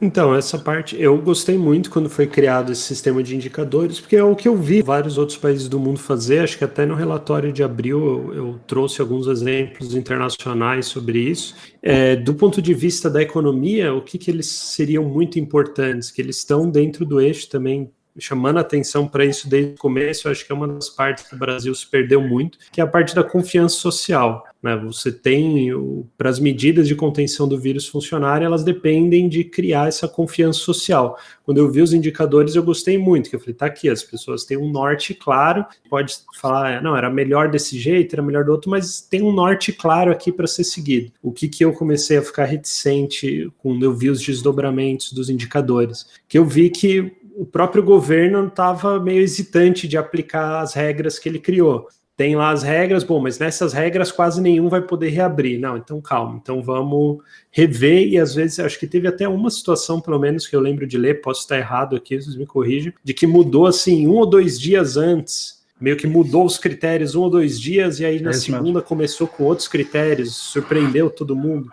[0.00, 4.22] Então, essa parte eu gostei muito quando foi criado esse sistema de indicadores, porque é
[4.22, 6.40] o que eu vi vários outros países do mundo fazer.
[6.40, 11.54] Acho que até no relatório de abril eu, eu trouxe alguns exemplos internacionais sobre isso.
[11.82, 16.10] É, do ponto de vista da economia, o que, que eles seriam muito importantes?
[16.10, 20.44] Que eles estão dentro do eixo também chamando atenção para isso desde o começo, acho
[20.46, 23.14] que é uma das partes que o Brasil se perdeu muito, que é a parte
[23.14, 24.44] da confiança social.
[24.62, 24.76] Né?
[24.76, 25.70] Você tem,
[26.16, 31.18] para as medidas de contenção do vírus funcionarem, elas dependem de criar essa confiança social.
[31.44, 34.44] Quando eu vi os indicadores, eu gostei muito, que eu falei, tá aqui, as pessoas
[34.44, 38.70] têm um norte claro, pode falar, não, era melhor desse jeito, era melhor do outro,
[38.70, 41.12] mas tem um norte claro aqui para ser seguido.
[41.22, 46.06] O que, que eu comecei a ficar reticente quando eu vi os desdobramentos dos indicadores?
[46.28, 51.28] Que eu vi que o próprio governo estava meio hesitante de aplicar as regras que
[51.28, 51.86] ele criou.
[52.16, 55.60] Tem lá as regras, bom, mas nessas regras quase nenhum vai poder reabrir.
[55.60, 57.18] Não, então calma, então vamos
[57.50, 58.08] rever.
[58.08, 60.96] E às vezes, acho que teve até uma situação, pelo menos, que eu lembro de
[60.96, 64.58] ler, posso estar errado aqui, vocês me corrigem, de que mudou assim um ou dois
[64.58, 68.32] dias antes meio que mudou os critérios um ou dois dias, e aí na é
[68.32, 68.82] segunda mesmo.
[68.82, 71.70] começou com outros critérios, surpreendeu todo mundo.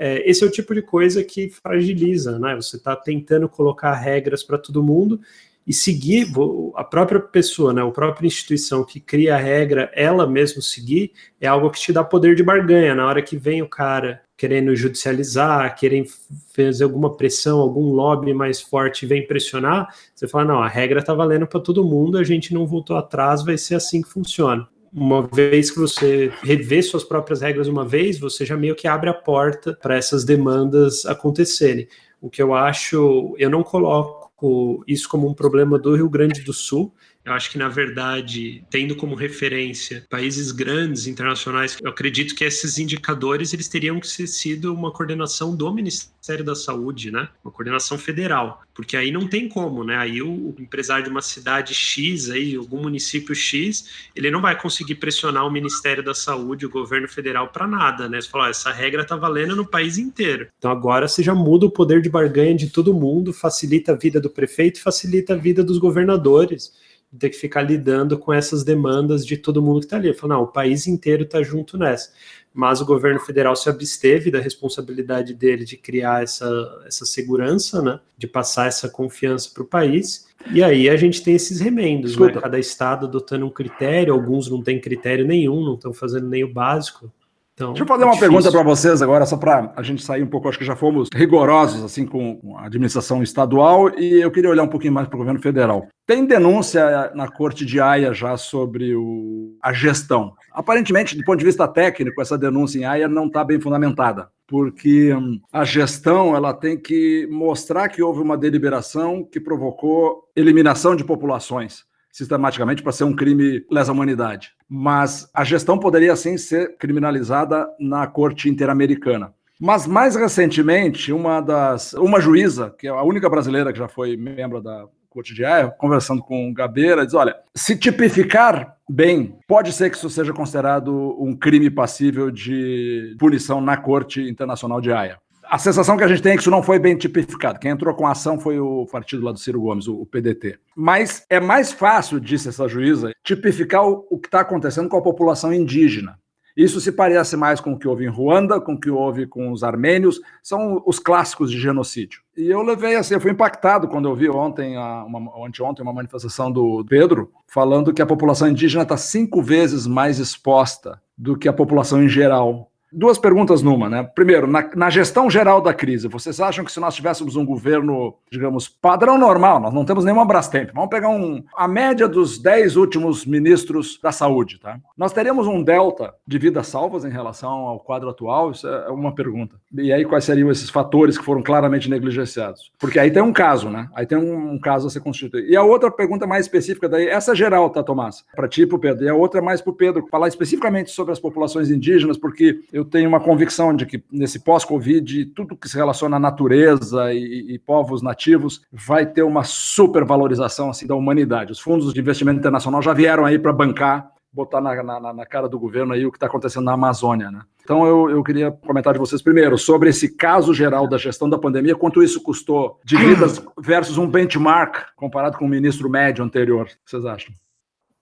[0.00, 2.54] É, esse é o tipo de coisa que fragiliza, né?
[2.54, 5.20] Você está tentando colocar regras para todo mundo
[5.66, 6.28] e seguir
[6.76, 11.46] a própria pessoa, né, a própria instituição que cria a regra, ela mesmo seguir, é
[11.46, 12.94] algo que te dá poder de barganha.
[12.94, 16.08] Na hora que vem o cara querendo judicializar, querendo
[16.56, 21.12] fazer alguma pressão, algum lobby mais forte vem pressionar, você fala: não, a regra está
[21.12, 25.22] valendo para todo mundo, a gente não voltou atrás, vai ser assim que funciona uma
[25.26, 29.14] vez que você revê suas próprias regras uma vez, você já meio que abre a
[29.14, 31.88] porta para essas demandas acontecerem.
[32.20, 36.52] O que eu acho, eu não coloco isso como um problema do Rio Grande do
[36.52, 36.92] Sul,
[37.28, 42.78] eu acho que, na verdade, tendo como referência países grandes, internacionais, eu acredito que esses
[42.78, 47.28] indicadores eles teriam que ser sido uma coordenação do Ministério da Saúde, né?
[47.44, 49.96] Uma coordenação federal, porque aí não tem como, né?
[49.96, 54.58] Aí o, o empresário de uma cidade X, aí algum município X, ele não vai
[54.58, 58.20] conseguir pressionar o Ministério da Saúde, o governo federal para nada, né?
[58.20, 60.48] Você fala, essa regra tá valendo no país inteiro.
[60.58, 64.20] Então agora você já muda o poder de barganha de todo mundo, facilita a vida
[64.20, 66.72] do prefeito, facilita a vida dos governadores
[67.16, 70.12] ter que ficar lidando com essas demandas de todo mundo que está ali.
[70.12, 72.12] Falar, não, o país inteiro está junto nessa.
[72.52, 78.00] Mas o governo federal se absteve da responsabilidade dele de criar essa, essa segurança, né,
[78.16, 80.26] de passar essa confiança para o país.
[80.52, 82.32] E aí a gente tem esses remendos, né?
[82.32, 86.52] cada estado adotando um critério, alguns não têm critério nenhum, não estão fazendo nem o
[86.52, 87.12] básico.
[87.58, 88.32] Então, Deixa eu fazer uma difícil.
[88.32, 90.48] pergunta para vocês agora, só para a gente sair um pouco.
[90.48, 94.68] Acho que já fomos rigorosos assim com a administração estadual e eu queria olhar um
[94.68, 95.88] pouquinho mais para o governo federal.
[96.06, 100.34] Tem denúncia na Corte de Haia já sobre o, a gestão.
[100.52, 105.12] Aparentemente, do ponto de vista técnico, essa denúncia em Haia não está bem fundamentada, porque
[105.12, 111.02] hum, a gestão ela tem que mostrar que houve uma deliberação que provocou eliminação de
[111.02, 114.52] populações sistematicamente para ser um crime lesa humanidade.
[114.68, 119.32] Mas a gestão poderia sim ser criminalizada na Corte Interamericana.
[119.60, 124.16] Mas mais recentemente, uma das uma juíza, que é a única brasileira que já foi
[124.16, 129.72] membro da Corte de Haia, conversando com o Gabeira, diz: olha, se tipificar bem, pode
[129.72, 135.18] ser que isso seja considerado um crime passível de punição na Corte Internacional de Haia
[135.50, 137.58] a sensação que a gente tem é que isso não foi bem tipificado.
[137.58, 140.58] Quem entrou com a ação foi o partido lá do Ciro Gomes, o, PDT.
[140.76, 145.52] Mas é mais fácil, disse essa juíza, tipificar o, que está acontecendo com a população
[145.52, 146.18] indígena.
[146.56, 149.52] Isso se parece mais com o que houve em Ruanda, com o que houve com
[149.52, 152.20] os armênios, são os clássicos de genocídio.
[152.36, 156.50] E eu levei assim, eu fui impactado quando eu vi ontem, uma, anteontem, uma manifestação
[156.50, 161.52] do Pedro, falando que a população indígena está cinco vezes mais exposta do que a
[161.52, 164.02] população em geral Duas perguntas numa, né?
[164.14, 168.14] Primeiro, na, na, gestão geral da crise, vocês acham que se nós tivéssemos um governo,
[168.30, 172.76] digamos, padrão normal, nós não temos nenhuma Brastemp, vamos pegar um, a média dos dez
[172.76, 174.78] últimos ministros da saúde, tá?
[174.96, 178.52] Nós teríamos um delta de vidas salvas em relação ao quadro atual?
[178.52, 179.56] Isso é uma pergunta.
[179.76, 182.72] E aí, quais seriam esses fatores que foram claramente negligenciados?
[182.78, 183.88] Porque aí tem um caso, né?
[183.94, 185.46] Aí tem um, um caso a ser constituído.
[185.46, 188.24] E a outra pergunta mais específica daí, essa geral, tá, Tomás?
[188.34, 189.04] Para ti e para o Pedro.
[189.04, 192.60] E a outra é mais para o Pedro, falar especificamente sobre as populações indígenas, porque
[192.78, 197.54] eu tenho uma convicção de que nesse pós-Covid, tudo que se relaciona à natureza e,
[197.54, 201.50] e, povos nativos vai ter uma supervalorização assim, da humanidade.
[201.50, 205.48] Os fundos de investimento internacional já vieram aí para bancar, botar na, na, na, cara
[205.48, 207.32] do governo aí o que está acontecendo na Amazônia.
[207.32, 207.40] Né?
[207.64, 211.36] Então eu, eu queria comentar de vocês primeiro sobre esse caso geral da gestão da
[211.36, 216.62] pandemia, quanto isso custou de vidas versus um benchmark comparado com o ministro médio anterior.
[216.62, 217.34] O que vocês acham?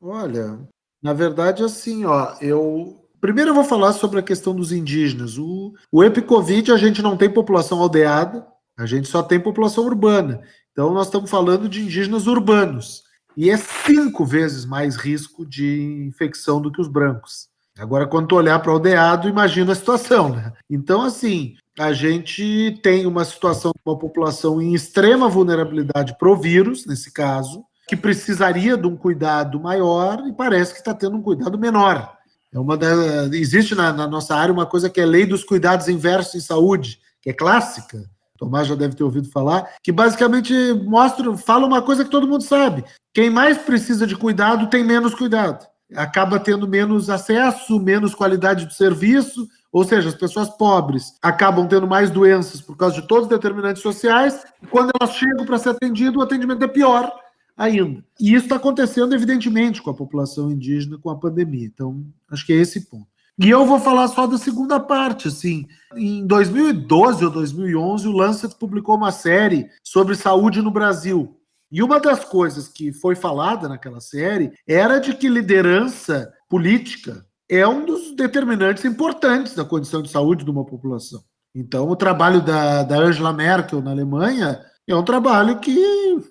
[0.02, 0.58] Olha,
[1.02, 5.38] na verdade, assim, ó, eu Primeiro eu vou falar sobre a questão dos indígenas.
[5.38, 10.42] O, o Epicovid a gente não tem população aldeada, a gente só tem população urbana.
[10.72, 13.04] Então nós estamos falando de indígenas urbanos.
[13.36, 17.48] E é cinco vezes mais risco de infecção do que os brancos.
[17.78, 20.52] Agora, quando tu olhar para o aldeado, imagina a situação, né?
[20.70, 26.36] Então, assim, a gente tem uma situação de uma população em extrema vulnerabilidade para o
[26.36, 31.22] vírus, nesse caso, que precisaria de um cuidado maior e parece que está tendo um
[31.22, 32.15] cuidado menor.
[32.56, 35.88] É uma da, existe na, na, nossa área uma coisa que é lei dos cuidados
[35.88, 38.08] inversos em saúde, que é clássica.
[38.38, 40.54] Tomás já deve ter ouvido falar, que basicamente
[40.86, 42.82] mostra, fala uma coisa que todo mundo sabe.
[43.12, 45.66] Quem mais precisa de cuidado tem menos cuidado.
[45.94, 51.86] Acaba tendo menos acesso, menos qualidade do serviço, ou seja, as pessoas pobres acabam tendo
[51.86, 55.70] mais doenças por causa de todos os determinantes sociais, e quando elas chegam para ser
[55.70, 57.12] atendido, o atendimento é pior
[57.56, 58.04] ainda.
[58.20, 61.66] E isso está acontecendo, evidentemente, com a população indígena, com a pandemia.
[61.66, 63.06] Então, acho que é esse ponto.
[63.38, 65.66] E eu vou falar só da segunda parte, assim.
[65.94, 71.36] Em 2012 ou 2011, o Lancet publicou uma série sobre saúde no Brasil.
[71.70, 77.66] E uma das coisas que foi falada naquela série era de que liderança política é
[77.66, 81.22] um dos determinantes importantes da condição de saúde de uma população.
[81.54, 85.76] Então, o trabalho da, da Angela Merkel na Alemanha é um trabalho que,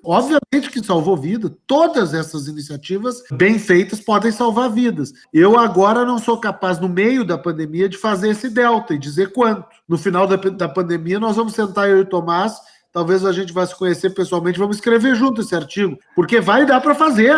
[0.02, 1.52] obviamente, que salvou vida.
[1.68, 5.12] Todas essas iniciativas bem feitas podem salvar vidas.
[5.34, 9.34] Eu agora não sou capaz, no meio da pandemia, de fazer esse delta e dizer
[9.34, 9.66] quanto.
[9.88, 12.56] No final da, da pandemia, nós vamos sentar eu e o Tomás,
[12.94, 16.80] talvez a gente vá se conhecer pessoalmente, vamos escrever junto esse artigo, porque vai dar
[16.80, 17.36] para fazer.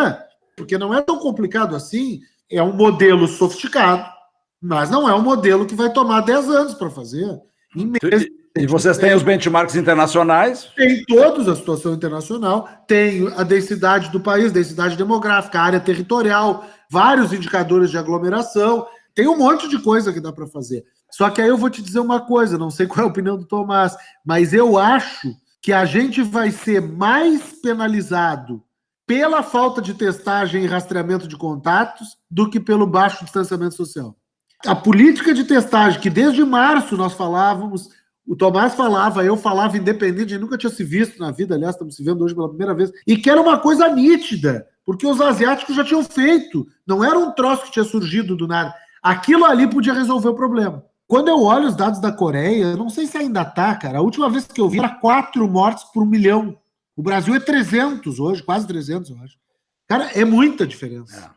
[0.56, 2.20] Porque não é tão complicado assim.
[2.48, 4.08] É um modelo sofisticado,
[4.62, 7.40] mas não é um modelo que vai tomar 10 anos para fazer.
[7.76, 10.68] Em meses, e vocês têm os benchmarks internacionais?
[10.74, 17.32] Tem todos a situação internacional, tem a densidade do país, densidade demográfica, área territorial, vários
[17.32, 20.84] indicadores de aglomeração, tem um monte de coisa que dá para fazer.
[21.10, 23.38] Só que aí eu vou te dizer uma coisa, não sei qual é a opinião
[23.38, 28.62] do Tomás, mas eu acho que a gente vai ser mais penalizado
[29.06, 34.16] pela falta de testagem e rastreamento de contatos do que pelo baixo distanciamento social.
[34.66, 37.88] A política de testagem, que desde março nós falávamos,
[38.28, 41.96] o Tomás falava, eu falava independente, gente nunca tinha se visto na vida, aliás, estamos
[41.96, 45.74] se vendo hoje pela primeira vez, e que era uma coisa nítida, porque os asiáticos
[45.74, 48.74] já tinham feito, não era um troço que tinha surgido do nada.
[49.02, 50.84] Aquilo ali podia resolver o problema.
[51.06, 53.98] Quando eu olho os dados da Coreia, não sei se ainda tá, cara.
[53.98, 56.58] A última vez que eu vi era quatro mortes por milhão.
[56.94, 59.38] O Brasil é 300 hoje, quase 300, eu acho.
[59.86, 61.16] Cara, é muita diferença.
[61.16, 61.30] É.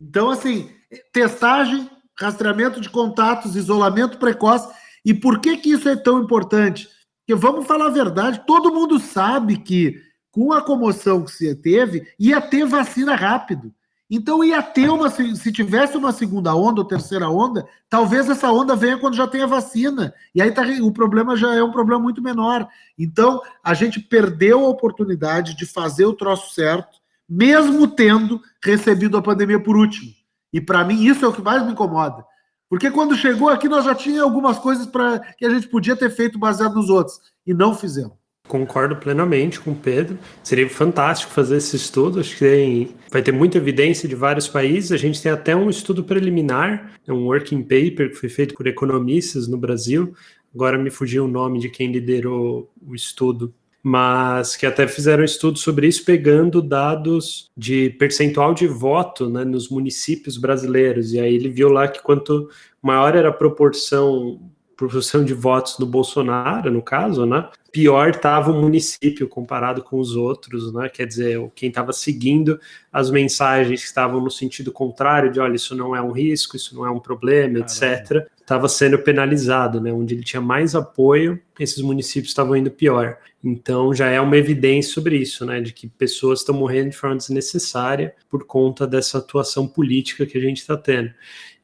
[0.00, 0.70] Então, assim,
[1.12, 4.72] testagem, rastreamento de contatos, isolamento precoce.
[5.08, 6.86] E por que, que isso é tão importante?
[7.20, 9.98] Porque vamos falar a verdade, todo mundo sabe que
[10.30, 13.72] com a comoção que se teve, ia ter vacina rápido.
[14.10, 18.76] Então ia ter uma, se tivesse uma segunda onda ou terceira onda, talvez essa onda
[18.76, 20.12] venha quando já tenha vacina.
[20.34, 22.68] E aí tá, o problema já é um problema muito menor.
[22.98, 29.22] Então a gente perdeu a oportunidade de fazer o troço certo, mesmo tendo recebido a
[29.22, 30.12] pandemia por último.
[30.52, 32.26] E para mim isso é o que mais me incomoda.
[32.68, 36.10] Porque quando chegou aqui nós já tinha algumas coisas para que a gente podia ter
[36.10, 38.12] feito baseado nos outros e não fizemos.
[38.46, 40.18] Concordo plenamente com o Pedro.
[40.42, 42.18] Seria fantástico fazer esse estudo.
[42.18, 44.90] Acho que tem, vai ter muita evidência de vários países.
[44.90, 48.66] A gente tem até um estudo preliminar, é um working paper que foi feito por
[48.66, 50.14] economistas no Brasil.
[50.54, 53.52] Agora me fugiu o nome de quem liderou o estudo,
[53.82, 59.44] mas que até fizeram um estudo sobre isso, pegando dados de percentual de voto né,
[59.44, 61.12] nos municípios brasileiros.
[61.12, 62.50] E aí ele viu lá que quanto
[62.82, 64.40] maior era a proporção
[64.78, 67.48] proporção de votos do Bolsonaro, no caso, né?
[67.72, 70.88] Pior estava o município comparado com os outros, né?
[70.88, 72.60] Quer dizer, quem estava seguindo
[72.92, 76.76] as mensagens que estavam no sentido contrário de, olha, isso não é um risco, isso
[76.76, 79.92] não é um problema, etc., estava sendo penalizado, né?
[79.92, 83.18] Onde ele tinha mais apoio, esses municípios estavam indo pior.
[83.42, 85.60] Então já é uma evidência sobre isso, né?
[85.60, 90.40] De que pessoas estão morrendo de forma desnecessária por conta dessa atuação política que a
[90.40, 91.10] gente está tendo.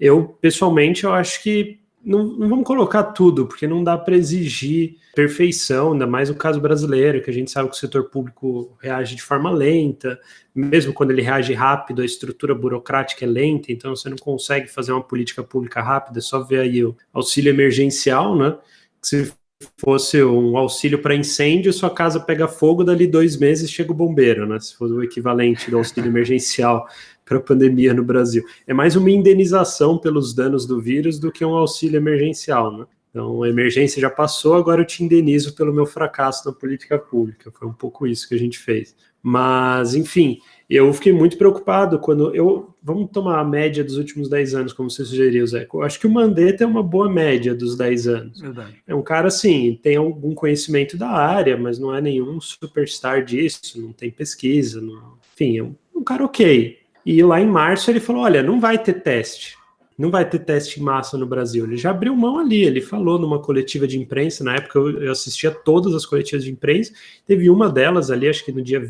[0.00, 4.96] Eu, pessoalmente, eu acho que não, não, vamos colocar tudo, porque não dá para exigir
[5.14, 9.14] perfeição, ainda mais no caso brasileiro, que a gente sabe que o setor público reage
[9.14, 10.18] de forma lenta,
[10.54, 14.92] mesmo quando ele reage rápido, a estrutura burocrática é lenta, então você não consegue fazer
[14.92, 18.56] uma política pública rápida, é só ver aí o auxílio emergencial, né?
[19.00, 19.32] Que se
[19.78, 24.46] fosse um auxílio para incêndio, sua casa pega fogo, dali dois meses chega o bombeiro,
[24.46, 24.60] né?
[24.60, 26.86] Se for o equivalente do auxílio emergencial
[27.24, 28.44] para a pandemia no Brasil.
[28.66, 32.86] É mais uma indenização pelos danos do vírus do que um auxílio emergencial, né?
[33.14, 37.48] Então, a emergência já passou, agora eu te indenizo pelo meu fracasso na política pública.
[37.52, 38.96] Foi um pouco isso que a gente fez.
[39.22, 42.74] Mas, enfim, eu fiquei muito preocupado quando eu.
[42.82, 45.66] Vamos tomar a média dos últimos 10 anos, como você sugeriu, Zé.
[45.72, 48.40] Eu acho que o Mandetta é uma boa média dos 10 anos.
[48.40, 48.82] Verdade.
[48.84, 53.80] É um cara, assim, tem algum conhecimento da área, mas não é nenhum superstar disso,
[53.80, 54.80] não tem pesquisa.
[54.80, 55.14] Não...
[55.32, 56.83] Enfim, é um, um cara ok.
[57.04, 59.56] E lá em março ele falou: olha, não vai ter teste.
[59.96, 61.64] Não vai ter teste em massa no Brasil.
[61.64, 62.64] Ele já abriu mão ali.
[62.64, 64.42] Ele falou numa coletiva de imprensa.
[64.42, 66.92] Na época eu assistia todas as coletivas de imprensa.
[67.24, 68.80] Teve uma delas ali, acho que no dia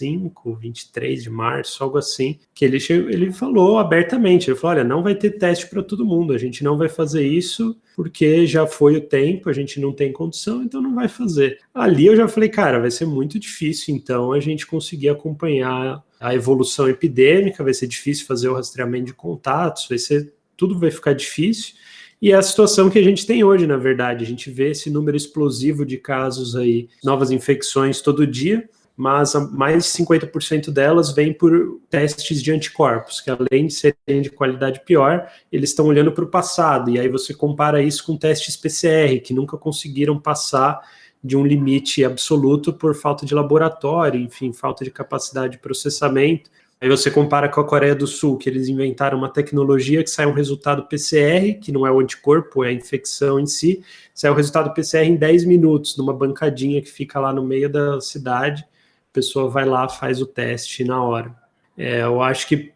[0.00, 4.50] 25, 23 de março, algo assim, que ele, ele falou abertamente.
[4.50, 6.32] Ele falou: olha, não vai ter teste para todo mundo.
[6.32, 10.12] A gente não vai fazer isso porque já foi o tempo, a gente não tem
[10.12, 11.58] condição, então não vai fazer.
[11.72, 16.34] Ali eu já falei, cara, vai ser muito difícil então a gente conseguir acompanhar a
[16.34, 21.12] evolução epidêmica, vai ser difícil fazer o rastreamento de contatos, vai ser tudo vai ficar
[21.12, 21.74] difícil.
[22.20, 24.88] E é a situação que a gente tem hoje, na verdade, a gente vê esse
[24.88, 31.32] número explosivo de casos aí, novas infecções todo dia, mas mais de 50% delas vêm
[31.32, 36.24] por testes de anticorpos, que além de serem de qualidade pior, eles estão olhando para
[36.24, 40.80] o passado, e aí você compara isso com testes PCR, que nunca conseguiram passar
[41.22, 46.50] de um limite absoluto por falta de laboratório, enfim, falta de capacidade de processamento.
[46.80, 50.26] Aí você compara com a Coreia do Sul, que eles inventaram uma tecnologia que sai
[50.26, 54.34] um resultado PCR, que não é o anticorpo, é a infecção em si, sai o
[54.34, 58.66] resultado PCR em 10 minutos, numa bancadinha que fica lá no meio da cidade,
[59.14, 61.34] pessoa vai lá, faz o teste na hora.
[61.78, 62.74] É, eu acho que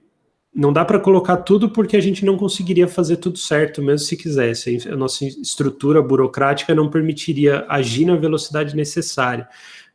[0.55, 4.17] não dá para colocar tudo porque a gente não conseguiria fazer tudo certo, mesmo se
[4.17, 4.89] quisesse.
[4.89, 9.47] A nossa estrutura burocrática não permitiria agir na velocidade necessária.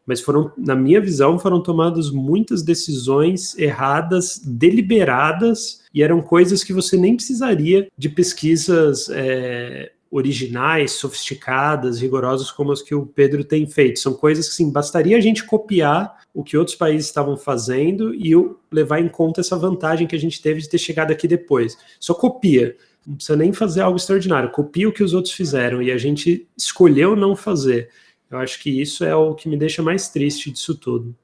[0.06, 6.74] Mas foram, na minha visão, foram tomadas muitas decisões erradas, deliberadas, e eram coisas que
[6.74, 13.66] você nem precisaria de pesquisas é, originais, sofisticadas, rigorosas como as que o Pedro tem
[13.66, 14.00] feito.
[14.00, 18.32] São coisas que, sim, bastaria a gente copiar o que outros países estavam fazendo e
[18.72, 21.76] levar em conta essa vantagem que a gente teve de ter chegado aqui depois.
[22.00, 22.78] Só copia.
[23.06, 24.52] Não precisa nem fazer algo extraordinário.
[24.52, 27.90] Copia o que os outros fizeram e a gente escolheu não fazer.
[28.30, 31.16] Eu acho que isso é o que me deixa mais triste disso tudo.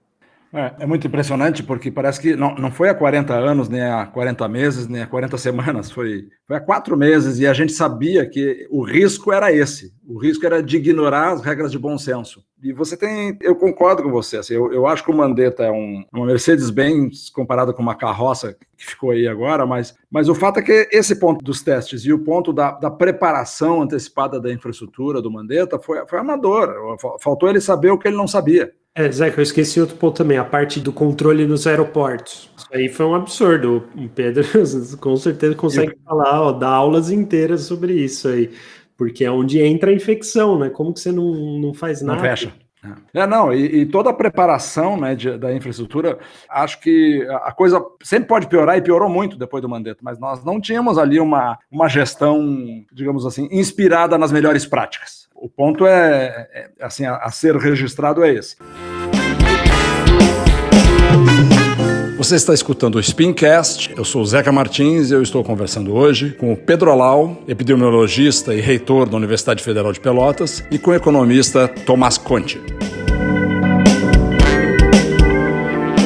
[0.52, 4.06] É, é, muito impressionante porque parece que não, não foi há 40 anos, nem há
[4.08, 8.28] 40 meses, nem há 40 semanas, foi, foi há quatro meses e a gente sabia
[8.28, 9.94] que o risco era esse.
[10.08, 12.44] O risco era de ignorar as regras de bom senso.
[12.64, 15.72] E você tem, eu concordo com você, assim, eu, eu acho que o Mandetta é
[15.72, 20.60] um, uma Mercedes-Benz comparado com uma carroça que ficou aí agora, mas, mas o fato
[20.60, 25.22] é que esse ponto dos testes e o ponto da, da preparação antecipada da infraestrutura
[25.22, 26.98] do Mandetta foi, foi amador.
[27.22, 28.74] Faltou ele saber o que ele não sabia.
[28.96, 32.50] É, Zé, eu esqueci outro ponto também, a parte do controle nos aeroportos.
[32.58, 33.88] Isso aí foi um absurdo.
[33.96, 34.44] O Pedro
[35.00, 36.00] com certeza consegue eu...
[36.04, 38.52] falar, ó, dar aulas inteiras sobre isso aí.
[38.98, 40.70] Porque é onde entra a infecção, né?
[40.70, 42.22] Como que você não, não faz nada?
[42.22, 42.54] Não fecha.
[43.14, 46.18] É, não, e, e, toda a preparação né, de, da infraestrutura,
[46.50, 50.46] acho que a coisa sempre pode piorar e piorou muito depois do Mandetta, mas nós
[50.46, 55.28] não tínhamos ali uma, uma gestão, digamos assim, inspirada nas melhores práticas.
[55.42, 58.58] O ponto é, é assim, a, a ser registrado é esse.
[62.18, 63.94] Você está escutando o Spincast.
[63.96, 68.54] Eu sou o Zeca Martins e eu estou conversando hoje com o Pedro Alau, epidemiologista
[68.54, 72.62] e reitor da Universidade Federal de Pelotas, e com o economista Tomás Conte.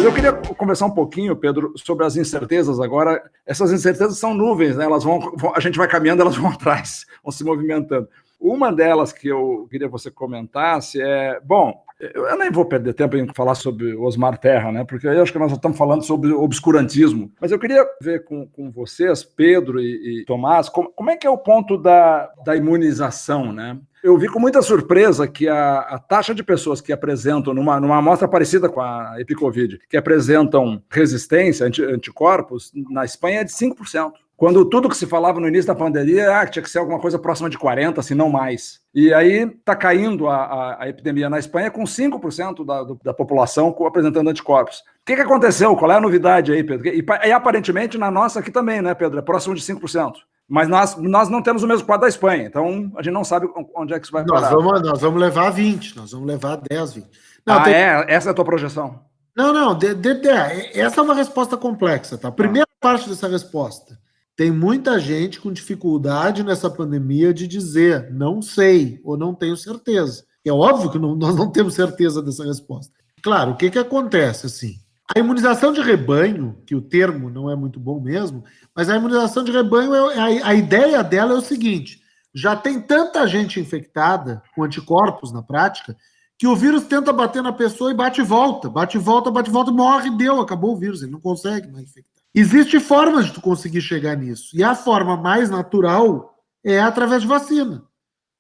[0.04, 3.24] eu queria conversar um pouquinho, Pedro, sobre as incertezas agora.
[3.46, 4.86] Essas incertezas são nuvens, né?
[4.86, 8.08] Elas vão, a gente vai caminhando, elas vão atrás, vão se movimentando.
[8.44, 13.16] Uma delas que eu queria que você comentasse é, bom, eu nem vou perder tempo
[13.16, 14.84] em falar sobre Osmar Terra, né?
[14.84, 17.32] Porque aí acho que nós estamos falando sobre obscurantismo.
[17.40, 21.26] Mas eu queria ver com, com vocês, Pedro e, e Tomás, como, como, é que
[21.26, 23.80] é o ponto da, da imunização, né?
[24.04, 28.00] Eu vi com muita surpresa que a, a taxa de pessoas que apresentam, numa, numa
[28.00, 34.12] amostra parecida com a Epicovid, que apresentam resistência, anti, anticorpos, na Espanha é de 5%.
[34.36, 37.20] Quando tudo que se falava no início da pandemia ah, tinha que ser alguma coisa
[37.20, 38.80] próxima de 40%, se não mais.
[38.94, 43.14] E aí está caindo a, a, a, epidemia na Espanha com 5% da, do, da
[43.14, 44.80] população apresentando anticorpos.
[44.80, 45.76] O que, que aconteceu?
[45.76, 46.88] Qual é a novidade aí, Pedro?
[46.88, 49.20] E, e, aparentemente na nossa aqui também, né, Pedro?
[49.20, 50.14] É próximo de 5%.
[50.50, 53.48] Mas nós, nós não temos o mesmo quadro da Espanha, então a gente não sabe
[53.76, 54.42] onde é que isso vai parar.
[54.42, 57.08] Nós vamos, nós vamos levar 20, nós vamos levar 10, 20.
[57.46, 57.74] Não, ah, tem...
[57.74, 58.06] é?
[58.10, 59.00] Essa é a tua projeção?
[59.36, 62.32] Não, não, de, de, de, essa é uma resposta complexa, tá?
[62.32, 62.78] Primeira ah.
[62.80, 63.98] parte dessa resposta
[64.36, 70.26] tem muita gente com dificuldade nessa pandemia de dizer não sei ou não tenho certeza.
[70.46, 72.94] É óbvio que não, nós não temos certeza dessa resposta.
[73.22, 74.76] Claro, o que, que acontece assim?
[75.16, 78.44] A imunização de rebanho, que o termo não é muito bom mesmo,
[78.76, 82.02] mas a imunização de rebanho, é, a, a ideia dela é o seguinte:
[82.34, 85.96] já tem tanta gente infectada com anticorpos na prática,
[86.38, 89.50] que o vírus tenta bater na pessoa e bate e volta, bate e volta, bate
[89.50, 92.13] e volta, morre, deu, acabou o vírus, ele não consegue mais infectar.
[92.34, 94.56] Existem formas de tu conseguir chegar nisso.
[94.56, 97.84] E a forma mais natural é através de vacina.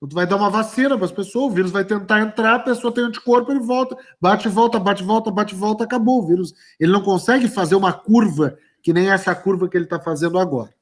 [0.10, 2.94] Tu vai dar uma vacina para as pessoas, o vírus vai tentar entrar, a pessoa
[2.94, 6.54] tem anticorpo, ele volta, bate, volta, bate, volta, bate, volta, acabou o vírus.
[6.78, 10.74] Ele não consegue fazer uma curva que nem essa curva que ele está fazendo agora.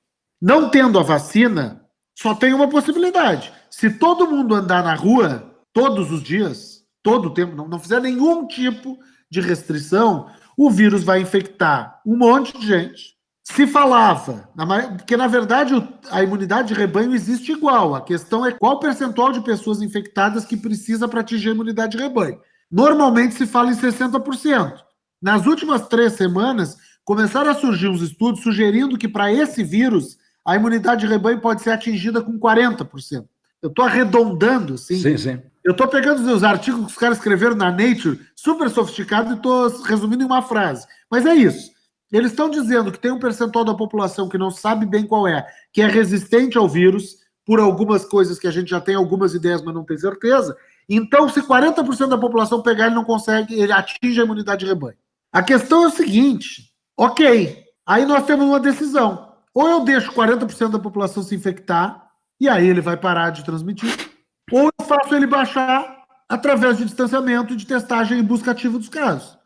[0.42, 1.86] Não tendo a vacina,
[2.18, 3.54] só tem uma possibilidade.
[3.70, 8.02] Se todo mundo andar na rua todos os dias, todo o tempo, não, não fizer
[8.02, 8.98] nenhum tipo
[9.30, 10.30] de restrição,
[10.64, 13.16] o vírus vai infectar um monte de gente.
[13.44, 14.48] Se falava,
[14.96, 15.74] porque na verdade
[16.12, 17.96] a imunidade de rebanho existe igual.
[17.96, 22.04] A questão é qual percentual de pessoas infectadas que precisa para atingir a imunidade de
[22.04, 22.40] rebanho.
[22.70, 24.78] Normalmente se fala em 60%.
[25.20, 30.56] Nas últimas três semanas, começaram a surgir uns estudos sugerindo que para esse vírus a
[30.56, 33.26] imunidade de rebanho pode ser atingida com 40%.
[33.64, 34.98] Eu estou arredondando, sim.
[34.98, 35.42] Sim, sim.
[35.64, 39.68] Eu estou pegando os artigos que os caras escreveram na Nature, super sofisticado, e estou
[39.84, 40.88] resumindo em uma frase.
[41.10, 41.72] Mas é isso.
[42.12, 45.46] Eles estão dizendo que tem um percentual da população que não sabe bem qual é,
[45.72, 49.62] que é resistente ao vírus, por algumas coisas que a gente já tem algumas ideias,
[49.62, 50.56] mas não tem certeza.
[50.90, 54.98] Então, se 40% da população pegar, ele não consegue, ele atinge a imunidade de rebanho.
[55.32, 59.32] A questão é o seguinte: ok, aí nós temos uma decisão.
[59.54, 62.10] Ou eu deixo 40% da população se infectar,
[62.40, 64.11] e aí ele vai parar de transmitir
[64.52, 69.38] ou eu faço ele baixar através de distanciamento, de testagem e busca ativa dos casos.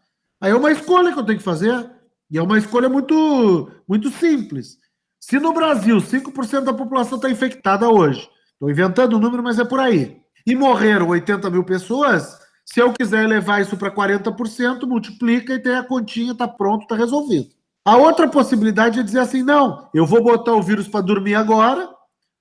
[0.41, 1.89] Aí é uma escolha que eu tenho que fazer,
[2.30, 4.78] e é uma escolha muito, muito simples.
[5.20, 9.66] Se no Brasil 5% da população está infectada hoje, estou inventando o número, mas é
[9.66, 15.53] por aí, e morreram 80 mil pessoas, se eu quiser elevar isso para 40%, multiplica
[15.53, 17.49] e tem a continha, está pronto, está resolvido.
[17.86, 21.88] A outra possibilidade é dizer assim: não, eu vou botar o vírus para dormir agora,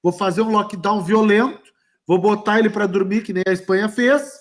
[0.03, 1.64] vou fazer um lockdown violento,
[2.07, 4.33] vou botar ele para dormir, que nem a Espanha fez.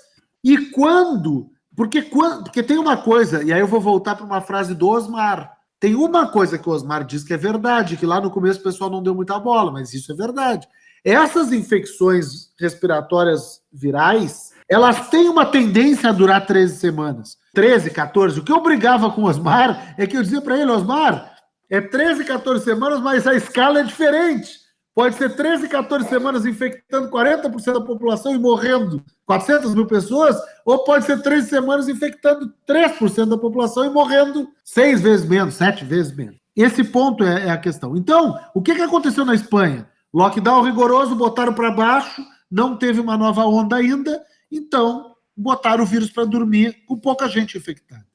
[0.43, 1.49] E quando?
[1.75, 4.87] Porque, quando, porque tem uma coisa, e aí eu vou voltar para uma frase do
[4.87, 5.51] Osmar.
[5.79, 8.63] Tem uma coisa que o Osmar diz que é verdade, que lá no começo o
[8.63, 10.67] pessoal não deu muita bola, mas isso é verdade.
[11.03, 17.37] Essas infecções respiratórias virais, elas têm uma tendência a durar 13 semanas.
[17.53, 18.39] 13, 14.
[18.39, 21.33] O que eu brigava com o Osmar é que eu dizia para ele, Osmar,
[21.69, 24.62] é 13, 14 semanas, mas a escala é diferente.
[24.95, 30.83] Pode ser 13, 14 semanas infectando 40% da população e morrendo 400 mil pessoas, ou
[30.83, 36.15] pode ser 13 semanas infectando 3% da população e morrendo 6 vezes menos, 7 vezes
[36.15, 36.35] menos.
[36.55, 37.97] Esse ponto é, é a questão.
[37.97, 39.89] Então, o que, que aconteceu na Espanha?
[40.13, 46.11] Lockdown rigoroso, botaram para baixo, não teve uma nova onda ainda, então botaram o vírus
[46.11, 48.05] para dormir com pouca gente infectada.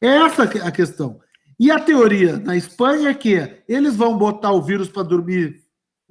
[0.00, 1.20] É essa a questão.
[1.60, 5.61] E a teoria na Espanha é que eles vão botar o vírus para dormir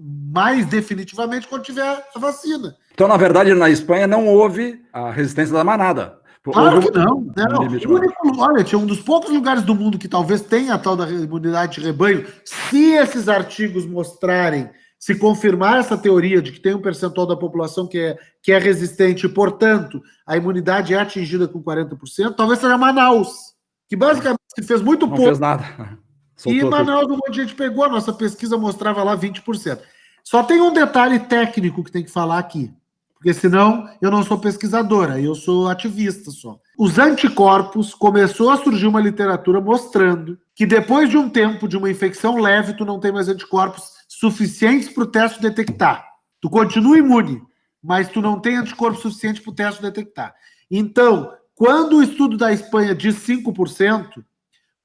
[0.03, 2.75] mais definitivamente quando tiver a vacina.
[2.93, 6.19] Então, na verdade, na Espanha não houve a resistência da manada.
[6.43, 6.91] Claro houve...
[6.91, 7.31] que não.
[7.35, 7.95] não.
[7.95, 11.07] Único, olha, tinha um dos poucos lugares do mundo que talvez tenha a tal da
[11.09, 12.25] imunidade de rebanho.
[12.43, 17.87] Se esses artigos mostrarem, se confirmar essa teoria de que tem um percentual da população
[17.87, 22.77] que é, que é resistente e, portanto, a imunidade é atingida com 40%, talvez seja
[22.77, 23.53] Manaus,
[23.87, 25.23] que basicamente fez muito não pouco.
[25.23, 25.99] Não fez nada.
[26.41, 29.79] Soltou e Manaus, um monte de gente pegou, a nossa pesquisa mostrava lá 20%.
[30.23, 32.73] Só tem um detalhe técnico que tem que falar aqui,
[33.13, 36.59] porque senão eu não sou pesquisadora, eu sou ativista só.
[36.75, 41.91] Os anticorpos começou a surgir uma literatura mostrando que depois de um tempo de uma
[41.91, 46.07] infecção leve, tu não tem mais anticorpos suficientes para o teste detectar.
[46.41, 47.39] Tu continua imune,
[47.83, 50.33] mas tu não tem anticorpo suficiente para o teste detectar.
[50.71, 54.23] Então, quando o estudo da Espanha diz 5%,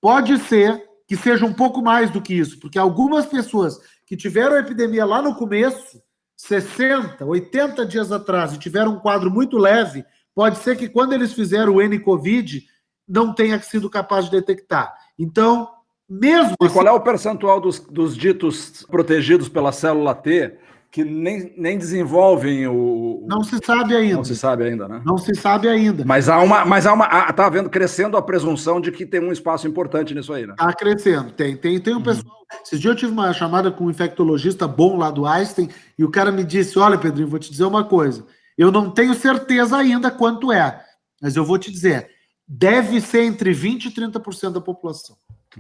[0.03, 4.57] pode ser que seja um pouco mais do que isso, porque algumas pessoas que tiveram
[4.57, 6.03] a epidemia lá no começo,
[6.37, 10.05] 60, 80 dias atrás, e tiveram um quadro muito leve,
[10.35, 12.63] pode ser que quando eles fizeram o N-Covid,
[13.09, 14.93] não tenha sido capaz de detectar.
[15.19, 15.69] Então,
[16.09, 16.55] mesmo.
[16.61, 16.75] E assim...
[16.75, 20.59] qual é o percentual dos, dos ditos protegidos pela célula T
[20.91, 23.25] que nem, nem desenvolvem o.
[23.29, 24.17] Não se sabe ainda.
[24.17, 25.03] Não se sabe ainda, né?
[25.05, 26.05] Não se sabe ainda.
[26.05, 26.65] Mas há uma.
[26.65, 27.07] Mas há uma.
[27.29, 30.53] Está havendo crescendo a presunção de que tem um espaço importante nisso aí, né?
[30.53, 31.57] Está crescendo, tem.
[31.57, 32.03] Tem, tem um uhum.
[32.03, 32.37] pessoal.
[32.65, 35.69] Esses dias eu tive uma chamada com um infectologista bom lá do Einstein,
[35.99, 38.25] e o cara me disse: Olha, Pedrinho, vou te dizer uma coisa.
[38.57, 40.83] Eu não tenho certeza ainda quanto é,
[41.21, 42.09] mas eu vou te dizer:
[42.47, 45.17] deve ser entre 20% e 30% da população.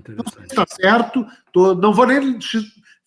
[0.09, 2.39] Não está certo, tô, não vou nem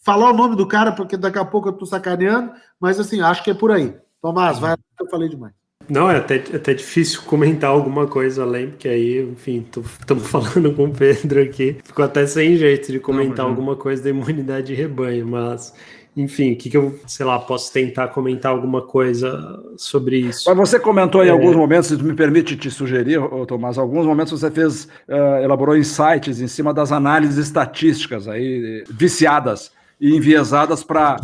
[0.10, 3.44] falar o nome do cara, porque daqui a pouco eu tô sacaneando, mas assim, acho
[3.44, 3.94] que é por aí.
[4.20, 5.54] Tomás, vai, eu falei demais.
[5.88, 9.64] Não, é até, é até difícil comentar alguma coisa além, porque aí, enfim,
[10.00, 14.02] estamos falando com o Pedro aqui, ficou até sem jeito de comentar não, alguma coisa
[14.02, 15.76] da imunidade de rebanho, mas
[16.18, 20.50] enfim, o que, que eu, sei lá, posso tentar comentar alguma coisa sobre isso.
[20.50, 21.32] Mas você comentou em é...
[21.32, 25.78] alguns momentos, se tu me permite te sugerir, Tomás, alguns momentos você fez, uh, elaborou
[25.78, 31.18] insights em cima das análises estatísticas aí, viciadas e enviesadas para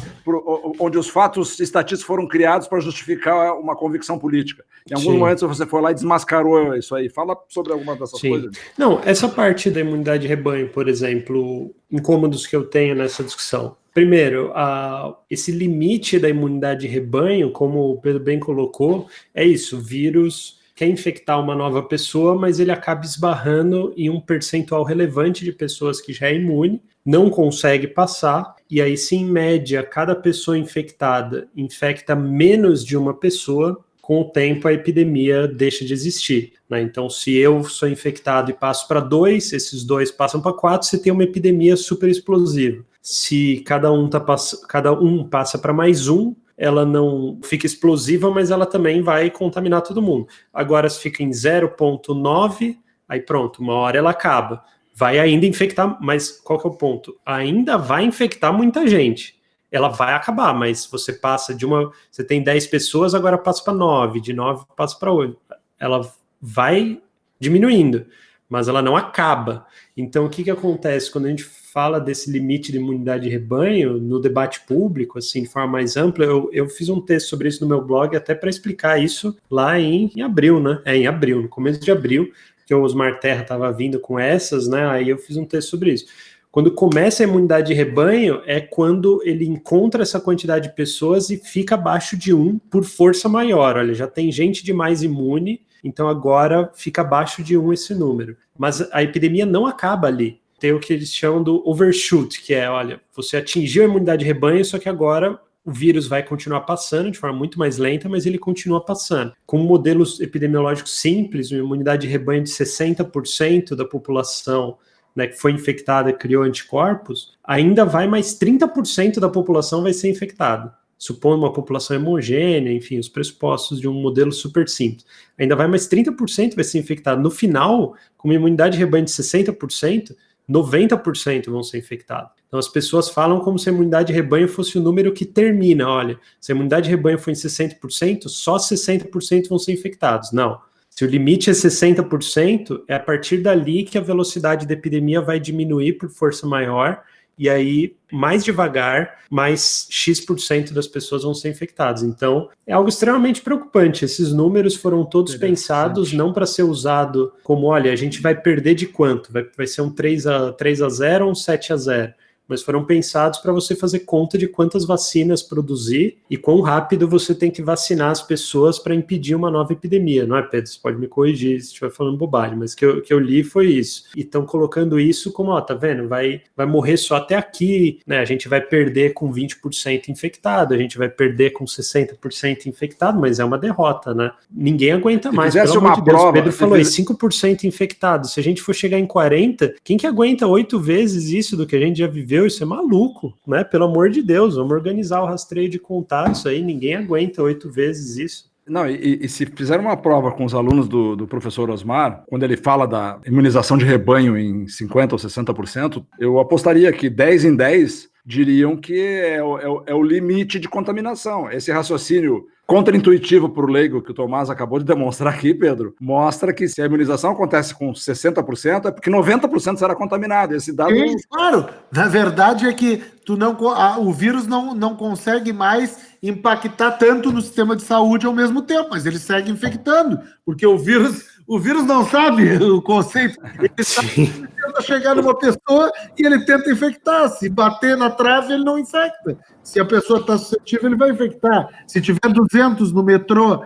[0.79, 4.63] onde os fatos estatísticos foram criados para justificar uma convicção política.
[4.89, 5.19] Em alguns Sim.
[5.19, 7.09] momentos você foi lá e desmascarou isso aí.
[7.09, 8.29] Fala sobre alguma dessas Sim.
[8.29, 8.51] coisas.
[8.77, 13.77] Não, essa parte da imunidade de rebanho, por exemplo, incômodos que eu tenho nessa discussão.
[13.93, 19.77] Primeiro, a, esse limite da imunidade de rebanho, como o Pedro bem colocou, é isso:
[19.77, 25.45] o vírus quer infectar uma nova pessoa, mas ele acaba esbarrando em um percentual relevante
[25.45, 30.15] de pessoas que já é imune, não consegue passar, e aí, se em média cada
[30.15, 36.53] pessoa infectada infecta menos de uma pessoa, com o tempo a epidemia deixa de existir.
[36.69, 36.81] Né?
[36.81, 40.97] Então, se eu sou infectado e passo para dois, esses dois passam para quatro, você
[40.97, 42.83] tem uma epidemia super explosiva.
[43.01, 48.29] Se cada um, tá pass cada um passa para mais um, ela não fica explosiva,
[48.31, 50.27] mas ela também vai contaminar todo mundo.
[50.53, 52.77] Agora, se fica em 0,9,
[53.09, 54.63] aí pronto, uma hora ela acaba
[54.95, 57.19] vai ainda infectar, mas qual que é o ponto?
[57.25, 59.35] Ainda vai infectar muita gente.
[59.69, 61.91] Ela vai acabar, mas você passa de uma.
[62.09, 65.37] Você tem 10 pessoas, agora passa para 9, de 9 passa para 8.
[65.77, 66.09] Ela
[66.41, 67.01] vai
[67.37, 68.05] diminuindo,
[68.47, 69.65] mas ela não acaba.
[69.97, 73.97] Então, o que, que acontece quando a gente fala desse limite de imunidade de rebanho
[73.97, 76.23] no debate público, assim, de forma mais ampla?
[76.23, 79.77] Eu, eu fiz um texto sobre isso no meu blog, até para explicar isso lá
[79.77, 80.81] em, em abril, né?
[80.85, 82.31] É, em abril, no começo de abril,
[82.65, 84.87] que o Osmar Terra estava vindo com essas, né?
[84.87, 86.05] Aí eu fiz um texto sobre isso.
[86.51, 91.35] Quando começa a imunidade de rebanho, é quando ele encontra essa quantidade de pessoas e
[91.35, 93.75] fica abaixo de um por força maior.
[93.75, 98.37] Olha, já tem gente demais imune, então agora fica abaixo de um esse número.
[98.57, 100.39] Mas a epidemia não acaba ali.
[100.57, 104.25] Tem o que eles chamam do overshoot, que é, olha, você atingiu a imunidade de
[104.25, 108.27] rebanho, só que agora o vírus vai continuar passando de forma muito mais lenta, mas
[108.27, 109.33] ele continua passando.
[109.47, 114.77] Com modelos epidemiológicos simples, uma imunidade de rebanho de 60% da população
[115.15, 120.73] né, que foi infectada criou anticorpos, ainda vai mais 30% da população vai ser infectada.
[120.97, 125.05] supondo uma população homogênea, enfim, os pressupostos de um modelo super simples.
[125.37, 127.21] Ainda vai mais 30% vai ser infectado.
[127.21, 130.15] No final, com uma imunidade de rebanho de 60%,
[130.49, 132.31] 90% vão ser infectados.
[132.47, 135.87] Então as pessoas falam como se a imunidade de rebanho fosse o número que termina.
[135.87, 140.31] Olha, se a imunidade de rebanho for em 60%, só 60% vão ser infectados.
[140.31, 140.59] Não.
[140.89, 145.39] Se o limite é 60%, é a partir dali que a velocidade da epidemia vai
[145.39, 147.01] diminuir por força maior
[147.37, 152.01] e aí mais devagar, mais X% das pessoas vão ser infectadas.
[152.01, 154.05] Então, é algo extremamente preocupante.
[154.05, 158.75] Esses números foram todos pensados não para ser usado como, olha, a gente vai perder
[158.75, 159.33] de quanto?
[159.33, 162.13] Vai, vai ser um 3 a, 3 a 0 ou um 7 a 0?
[162.47, 167.33] Mas foram pensados para você fazer conta de quantas vacinas produzir e quão rápido você
[167.33, 170.69] tem que vacinar as pessoas para impedir uma nova epidemia, não é, Pedro?
[170.69, 173.67] Você pode me corrigir se estiver falando bobagem, mas que eu, que eu li foi
[173.67, 174.05] isso.
[174.15, 176.07] E estão colocando isso como, ó, tá vendo?
[176.07, 178.19] Vai, vai morrer só até aqui, né?
[178.19, 183.39] A gente vai perder com 20% infectado, a gente vai perder com 60% infectado, mas
[183.39, 184.31] é uma derrota, né?
[184.51, 185.53] Ninguém aguenta mais.
[185.53, 188.27] Se pelo uma de Deus, prova, Pedro falou aí, 5% infectado.
[188.27, 191.75] Se a gente for chegar em 40, quem que aguenta oito vezes isso do que
[191.75, 192.34] a gente já viveu?
[192.43, 193.63] Isso é maluco, né?
[193.63, 198.17] Pelo amor de Deus, vamos organizar o rastreio de contatos aí, ninguém aguenta oito vezes
[198.17, 198.55] isso.
[198.67, 202.41] Não, e, e, se fizer uma prova com os alunos do, do, professor Osmar, quando
[202.41, 207.55] ele fala da imunização de rebanho em 50% ou 60%, eu apostaria que 10 em
[207.55, 209.41] 10 diriam que é, é,
[209.85, 211.51] é o limite de contaminação.
[211.51, 216.53] Esse raciocínio contraintuitivo para o leigo que o Tomás acabou de demonstrar aqui, Pedro, mostra
[216.53, 220.55] que se a imunização acontece com 60%, é porque 90% será contaminado.
[220.55, 220.95] Esse dado.
[220.95, 221.67] Sim, claro.
[221.91, 223.55] Na verdade é que tu não,
[223.99, 228.89] o vírus não, não consegue mais impactar tanto no sistema de saúde ao mesmo tempo,
[228.91, 233.39] mas ele segue infectando, porque o vírus o vírus não sabe o conceito.
[233.59, 237.29] Ele, sabe, tenta chegar numa pessoa e ele tenta infectar.
[237.29, 239.37] Se bater na trave, ele não infecta.
[239.63, 241.67] Se a pessoa está suscetível, ele vai infectar.
[241.87, 243.63] Se tiver 200 no metrô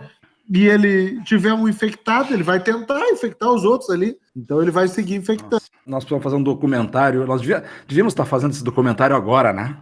[0.51, 4.17] e ele tiver um infectado, ele vai tentar infectar os outros ali.
[4.35, 5.49] Então ele vai seguir infectando.
[5.55, 7.25] Nossa, nós precisamos fazer um documentário.
[7.25, 7.41] Nós
[7.87, 9.77] devíamos estar fazendo esse documentário agora, né?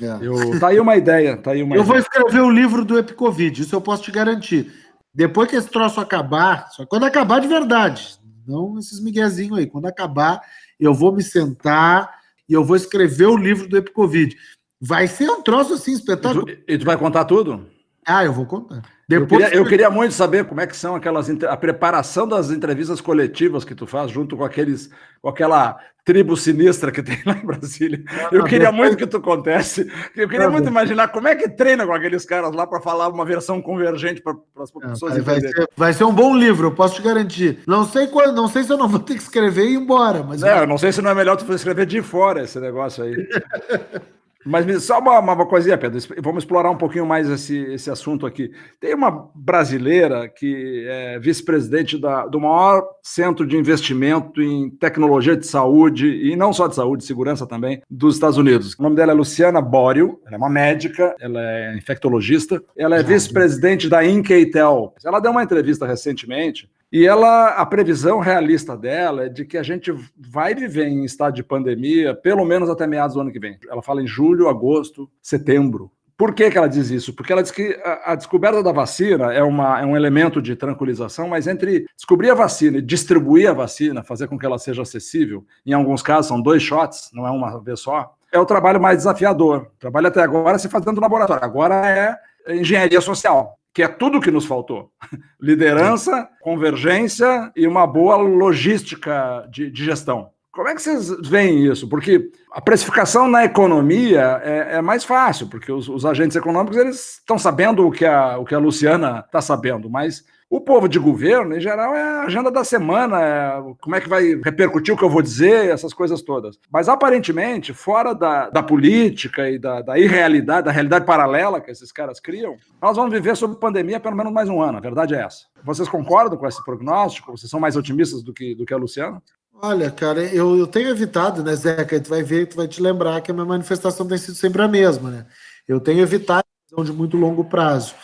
[0.00, 0.18] É.
[0.20, 1.36] Eu, tá aí uma ideia.
[1.36, 1.84] Tá aí uma eu ideia.
[1.84, 4.72] vou escrever o livro do Epicovid, isso eu posso te garantir.
[5.14, 9.86] Depois que esse troço acabar, só quando acabar de verdade, não esses miguezinhos aí, quando
[9.86, 10.40] acabar,
[10.80, 12.10] eu vou me sentar
[12.48, 14.36] e eu vou escrever o livro do Epicovid.
[14.80, 16.48] Vai ser um troço assim espetáculo.
[16.48, 17.66] E tu, e tu vai contar tudo?
[18.06, 18.82] Ah, eu vou contar.
[19.08, 22.50] Depois eu, queria, eu queria muito saber como é que são aquelas a preparação das
[22.50, 24.90] entrevistas coletivas que tu faz junto com aqueles
[25.20, 28.02] com aquela tribo sinistra que tem lá em Brasília.
[28.30, 29.90] Eu queria muito que tu contesse.
[30.16, 33.24] Eu queria muito imaginar como é que treina com aqueles caras lá para falar uma
[33.24, 35.18] versão convergente para as pessoas.
[35.18, 37.60] vai, ser, vai ser um bom livro, eu posso te garantir.
[37.66, 40.22] Não sei quando, não sei se eu não vou ter que escrever e ir embora,
[40.22, 43.04] mas é, eu não sei se não é melhor tu escrever de fora esse negócio
[43.04, 43.14] aí.
[44.44, 48.50] Mas só uma, uma coisinha, Pedro, vamos explorar um pouquinho mais esse, esse assunto aqui.
[48.80, 56.08] Tem uma brasileira que é vice-presidente do maior centro de investimento em tecnologia de saúde,
[56.08, 58.74] e não só de saúde, segurança também, dos Estados Unidos.
[58.78, 63.02] O nome dela é Luciana Borio, ela é uma médica, ela é infectologista, ela é
[63.02, 64.94] vice-presidente da Incatel.
[65.04, 69.62] Ela deu uma entrevista recentemente e ela, a previsão realista dela é de que a
[69.62, 73.58] gente vai viver em estado de pandemia pelo menos até meados do ano que vem.
[73.66, 75.90] Ela fala em julho, agosto, setembro.
[76.18, 77.14] Por que, que ela diz isso?
[77.14, 80.54] Porque ela diz que a, a descoberta da vacina é, uma, é um elemento de
[80.54, 84.82] tranquilização, mas entre descobrir a vacina e distribuir a vacina, fazer com que ela seja
[84.82, 88.80] acessível, em alguns casos são dois shots, não é uma vez só, é o trabalho
[88.80, 89.68] mais desafiador.
[89.76, 92.16] O trabalho até agora se faz dentro do laboratório, agora é
[92.54, 94.90] engenharia social que é tudo que nos faltou:
[95.40, 100.30] liderança, convergência e uma boa logística de, de, gestão.
[100.52, 101.88] Como é que vocês veem isso?
[101.88, 107.14] Porque a precificação na economia é, é mais fácil, porque os, os, agentes econômicos eles
[107.14, 110.22] estão sabendo o que a, o que a Luciana está sabendo, mas
[110.52, 114.08] o povo de governo, em geral, é a agenda da semana, é como é que
[114.08, 116.58] vai repercutir o que eu vou dizer, essas coisas todas.
[116.70, 121.90] Mas aparentemente, fora da, da política e da, da irrealidade, da realidade paralela que esses
[121.90, 124.76] caras criam, nós vamos viver sob pandemia pelo menos mais um ano.
[124.76, 125.46] A verdade é essa.
[125.64, 127.34] Vocês concordam com esse prognóstico?
[127.34, 129.22] Vocês são mais otimistas do que, do que a Luciana?
[129.54, 131.98] Olha, cara, eu, eu tenho evitado, né, Zeca?
[131.98, 134.68] Tu vai ver, tu vai te lembrar que a minha manifestação tem sido sempre a
[134.68, 135.26] mesma, né?
[135.66, 136.44] Eu tenho evitado
[136.84, 137.94] de muito longo prazo.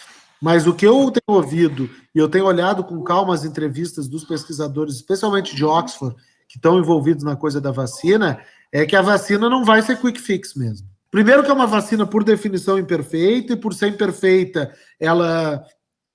[0.41, 4.25] Mas o que eu tenho ouvido, e eu tenho olhado com calma as entrevistas dos
[4.25, 6.15] pesquisadores, especialmente de Oxford,
[6.49, 8.41] que estão envolvidos na coisa da vacina,
[8.73, 10.87] é que a vacina não vai ser quick fix mesmo.
[11.11, 15.65] Primeiro que é uma vacina por definição imperfeita, e por ser imperfeita, ela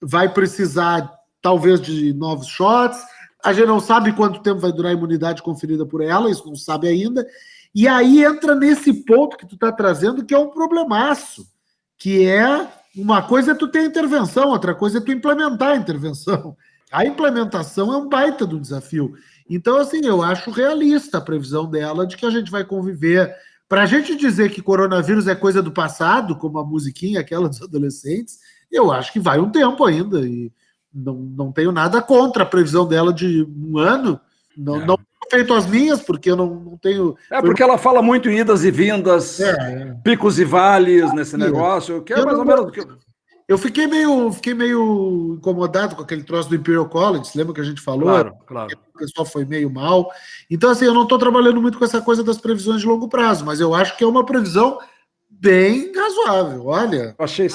[0.02, 1.12] vai precisar
[1.42, 3.00] talvez de novos shots.
[3.44, 6.56] A gente não sabe quanto tempo vai durar a imunidade conferida por ela, isso não
[6.56, 7.28] sabe ainda.
[7.76, 11.46] E aí entra nesse ponto que tu está trazendo, que é um problemaço
[11.98, 16.56] que é uma coisa é tu ter intervenção, outra coisa é tu implementar a intervenção.
[16.92, 19.16] A implementação é um baita do desafio.
[19.50, 23.36] Então, assim, eu acho realista a previsão dela de que a gente vai conviver.
[23.68, 27.62] Para a gente dizer que coronavírus é coisa do passado, como a musiquinha aquela dos
[27.62, 28.38] adolescentes,
[28.72, 30.20] eu acho que vai um tempo ainda.
[30.22, 30.52] E
[30.94, 34.20] não, não tenho nada contra a previsão dela de um ano.
[34.56, 34.86] Não, é.
[34.86, 37.16] não feito as minhas, porque eu não, não tenho.
[37.32, 39.96] É porque ela fala muito em idas e vindas, é, é.
[40.04, 42.72] picos e vales nesse negócio, que é eu mais ou menos.
[43.48, 47.66] Eu fiquei meio, fiquei meio incomodado com aquele troço do Imperial College, lembra que a
[47.66, 48.04] gente falou?
[48.04, 48.78] Claro, claro.
[48.96, 50.10] O pessoal foi meio mal.
[50.50, 53.46] Então, assim, eu não estou trabalhando muito com essa coisa das previsões de longo prazo,
[53.46, 54.80] mas eu acho que é uma previsão
[55.30, 57.16] bem razoável, olha.
[57.20, 57.48] Eu achei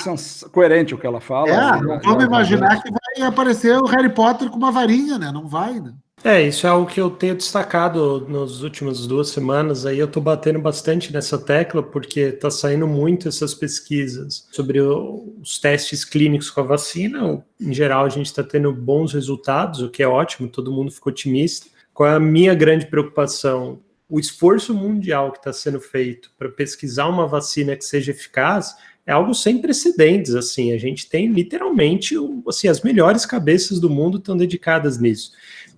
[0.52, 1.48] coerente o que ela fala.
[1.48, 5.32] É, não vamos imaginar que vai aparecer o Harry Potter com uma varinha, né?
[5.32, 5.94] Não vai, né?
[6.24, 9.86] É, isso é algo que eu tenho destacado nas últimas duas semanas.
[9.86, 15.58] Aí eu estou batendo bastante nessa tecla, porque está saindo muito essas pesquisas sobre os
[15.60, 17.44] testes clínicos com a vacina.
[17.60, 21.12] Em geral, a gente está tendo bons resultados, o que é ótimo, todo mundo ficou
[21.12, 21.68] otimista.
[21.94, 23.80] Qual é a minha grande preocupação?
[24.08, 28.74] O esforço mundial que está sendo feito para pesquisar uma vacina que seja eficaz
[29.08, 30.34] é algo sem precedentes.
[30.34, 32.14] Assim, a gente tem literalmente
[32.46, 35.32] assim, as melhores cabeças do mundo estão dedicadas nisso.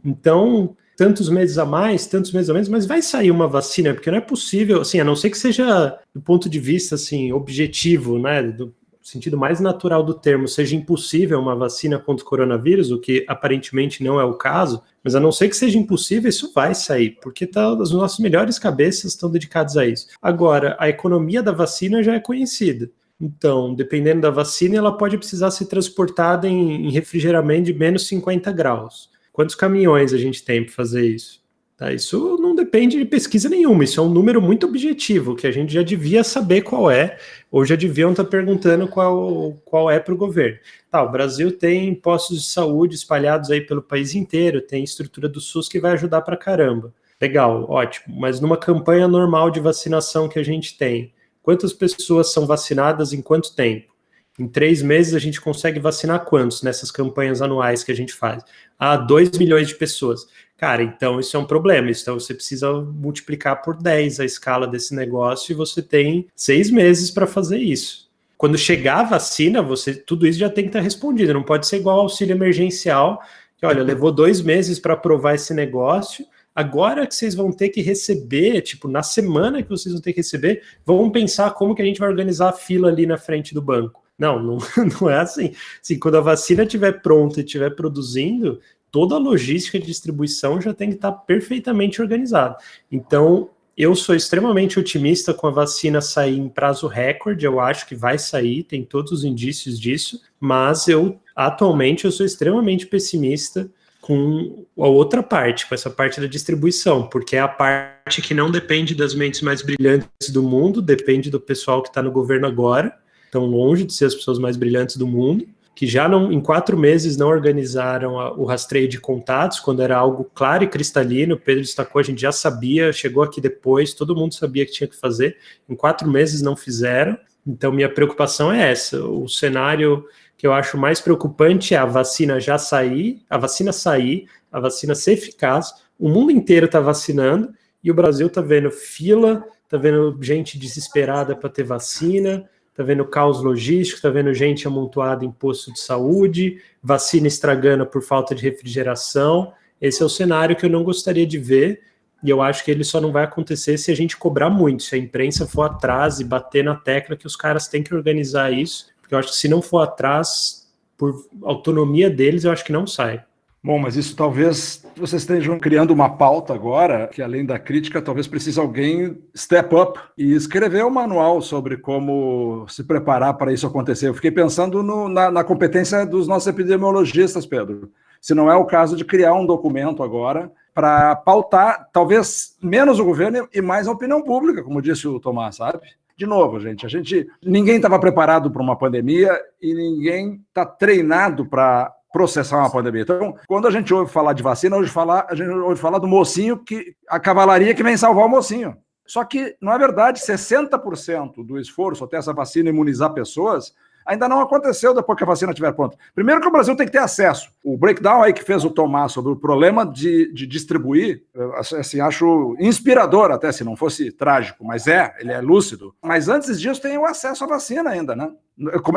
[0.04, 4.10] Então, tantos meses a mais, tantos meses a menos, mas vai sair uma vacina, porque
[4.10, 8.18] não é possível, assim, a não ser que seja do ponto de vista assim objetivo,
[8.18, 13.00] né, do sentido mais natural do termo, seja impossível uma vacina contra o coronavírus, o
[13.00, 16.74] que aparentemente não é o caso, mas a não ser que seja impossível, isso vai
[16.74, 20.08] sair, porque tá, as nossas melhores cabeças estão dedicadas a isso.
[20.20, 22.90] Agora, a economia da vacina já é conhecida.
[23.20, 28.50] Então, dependendo da vacina, ela pode precisar ser transportada em, em refrigeramento de menos 50
[28.52, 29.10] graus.
[29.32, 31.40] Quantos caminhões a gente tem para fazer isso?
[31.80, 35.50] Tá, isso não depende de pesquisa nenhuma, isso é um número muito objetivo, que a
[35.50, 37.16] gente já devia saber qual é,
[37.50, 40.58] ou já deviam estar tá perguntando qual, qual é para o governo.
[40.90, 45.40] Tá, o Brasil tem postos de saúde espalhados aí pelo país inteiro, tem estrutura do
[45.40, 46.92] SUS que vai ajudar para caramba.
[47.18, 51.14] Legal, ótimo, mas numa campanha normal de vacinação que a gente tem,
[51.50, 53.92] quantas pessoas são vacinadas em quanto tempo?
[54.38, 58.44] Em três meses a gente consegue vacinar quantos nessas campanhas anuais que a gente faz?
[58.78, 60.28] Ah, 2 milhões de pessoas.
[60.56, 61.90] Cara, então isso é um problema.
[61.90, 67.10] Então você precisa multiplicar por 10 a escala desse negócio e você tem seis meses
[67.10, 68.08] para fazer isso.
[68.38, 71.34] Quando chegar a vacina, você tudo isso já tem que estar respondido.
[71.34, 73.20] Não pode ser igual ao auxílio emergencial,
[73.56, 76.24] que olha, levou dois meses para aprovar esse negócio.
[76.54, 80.20] Agora que vocês vão ter que receber, tipo, na semana que vocês vão ter que
[80.20, 83.62] receber, vamos pensar como que a gente vai organizar a fila ali na frente do
[83.62, 84.02] banco.
[84.18, 84.58] Não, não,
[85.00, 85.54] não é assim.
[85.80, 85.98] assim.
[85.98, 90.90] Quando a vacina estiver pronta e estiver produzindo, toda a logística de distribuição já tem
[90.90, 92.56] que estar perfeitamente organizada.
[92.90, 97.94] Então, eu sou extremamente otimista com a vacina sair em prazo recorde, eu acho que
[97.94, 103.70] vai sair, tem todos os indícios disso, mas eu atualmente eu sou extremamente pessimista
[104.10, 108.50] com a outra parte, com essa parte da distribuição, porque é a parte que não
[108.50, 112.92] depende das mentes mais brilhantes do mundo, depende do pessoal que está no governo agora,
[113.24, 115.46] estão longe de ser as pessoas mais brilhantes do mundo,
[115.76, 119.96] que já não, em quatro meses não organizaram a, o rastreio de contatos, quando era
[119.96, 121.38] algo claro e cristalino.
[121.38, 124.96] Pedro destacou, a gente já sabia, chegou aqui depois, todo mundo sabia que tinha que
[124.96, 125.36] fazer.
[125.68, 127.16] Em quatro meses não fizeram.
[127.46, 129.02] Então, minha preocupação é essa.
[129.04, 130.04] O cenário
[130.40, 134.94] que eu acho mais preocupante é a vacina já sair, a vacina sair, a vacina
[134.94, 135.70] ser eficaz.
[135.98, 137.52] O mundo inteiro está vacinando
[137.84, 143.04] e o Brasil está vendo fila, está vendo gente desesperada para ter vacina, está vendo
[143.04, 148.42] caos logístico, está vendo gente amontoada em posto de saúde, vacina estragando por falta de
[148.42, 149.52] refrigeração.
[149.78, 151.82] Esse é o cenário que eu não gostaria de ver,
[152.24, 154.94] e eu acho que ele só não vai acontecer se a gente cobrar muito, se
[154.94, 158.89] a imprensa for atrás e bater na tecla que os caras têm que organizar isso,
[159.14, 163.24] eu acho que se não for atrás, por autonomia deles, eu acho que não sai.
[163.62, 168.26] Bom, mas isso talvez vocês estejam criando uma pauta agora, que além da crítica, talvez
[168.26, 174.08] precise alguém step up e escrever um manual sobre como se preparar para isso acontecer.
[174.08, 177.92] Eu fiquei pensando no, na, na competência dos nossos epidemiologistas, Pedro.
[178.18, 183.04] Se não é o caso de criar um documento agora para pautar, talvez menos o
[183.04, 185.80] governo e mais a opinião pública, como disse o Tomás, sabe?
[186.20, 191.46] De novo, gente, a gente ninguém estava preparado para uma pandemia e ninguém está treinado
[191.46, 193.00] para processar uma pandemia.
[193.00, 196.06] Então, quando a gente ouve falar de vacina, hoje falar, a gente ouve falar do
[196.06, 198.76] mocinho que a cavalaria que vem salvar o mocinho.
[199.06, 203.74] Só que não é verdade, 60% do esforço até essa vacina imunizar pessoas
[204.10, 205.96] ainda não aconteceu depois que a vacina estiver pronta.
[206.14, 207.50] Primeiro que o Brasil tem que ter acesso.
[207.64, 211.22] O breakdown aí que fez o Tomás sobre o problema de, de distribuir,
[211.56, 215.94] assim, acho inspirador até, se não fosse trágico, mas é, ele é lúcido.
[216.02, 218.30] Mas antes disso tem o acesso à vacina ainda, né?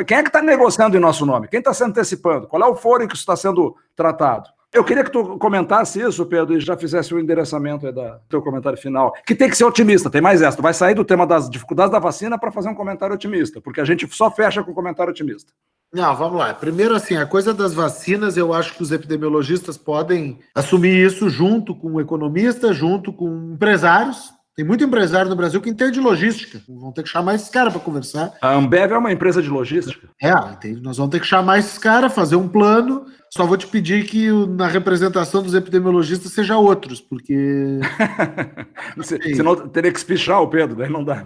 [0.07, 1.47] Quem é que está negociando em nosso nome?
[1.47, 2.47] Quem está se antecipando?
[2.47, 4.49] Qual é o foro em que isso está sendo tratado?
[4.74, 8.78] Eu queria que tu comentasse isso, Pedro, e já fizesse o endereçamento do teu comentário
[8.78, 9.13] final.
[9.26, 10.57] Que tem que ser otimista, tem mais essa.
[10.57, 13.80] Tu vai sair do tema das dificuldades da vacina para fazer um comentário otimista, porque
[13.80, 15.53] a gente só fecha com comentário otimista.
[15.93, 16.51] Não, vamos lá.
[16.55, 21.76] Primeiro, assim, a coisa das vacinas, eu acho que os epidemiologistas podem assumir isso junto
[21.76, 26.62] com economistas, junto com empresários, tem muito empresário no Brasil que entende logística.
[26.68, 28.34] Vão ter que chamar esses caras para conversar.
[28.39, 30.08] A Ambev é uma empresa de logística?
[30.22, 30.80] É, entende?
[30.80, 33.06] Nós vamos ter que chamar esses caras, fazer um plano.
[33.32, 37.80] Só vou te pedir que na representação dos epidemiologistas seja outros, porque.
[38.95, 41.26] você, senão teria que espichar o Pedro, daí não dá.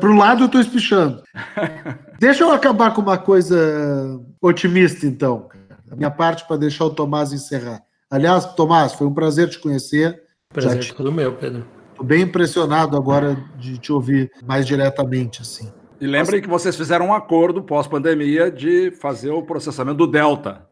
[0.00, 1.22] Para o lado eu estou espichando.
[2.18, 5.48] Deixa eu acabar com uma coisa otimista, então.
[5.88, 7.80] A minha parte para deixar o Tomás encerrar.
[8.10, 10.20] Aliás, Tomás, foi um prazer te conhecer.
[10.52, 10.94] Prazer te...
[10.94, 11.77] todo meu, Pedro.
[11.98, 15.72] Estou bem impressionado agora de te ouvir mais diretamente, assim.
[16.00, 20.64] E lembrem que vocês fizeram um acordo pós-pandemia de fazer o processamento do Delta.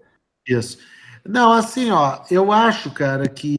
[0.47, 0.79] Isso.
[1.27, 3.57] Não, assim, ó, eu acho, cara, que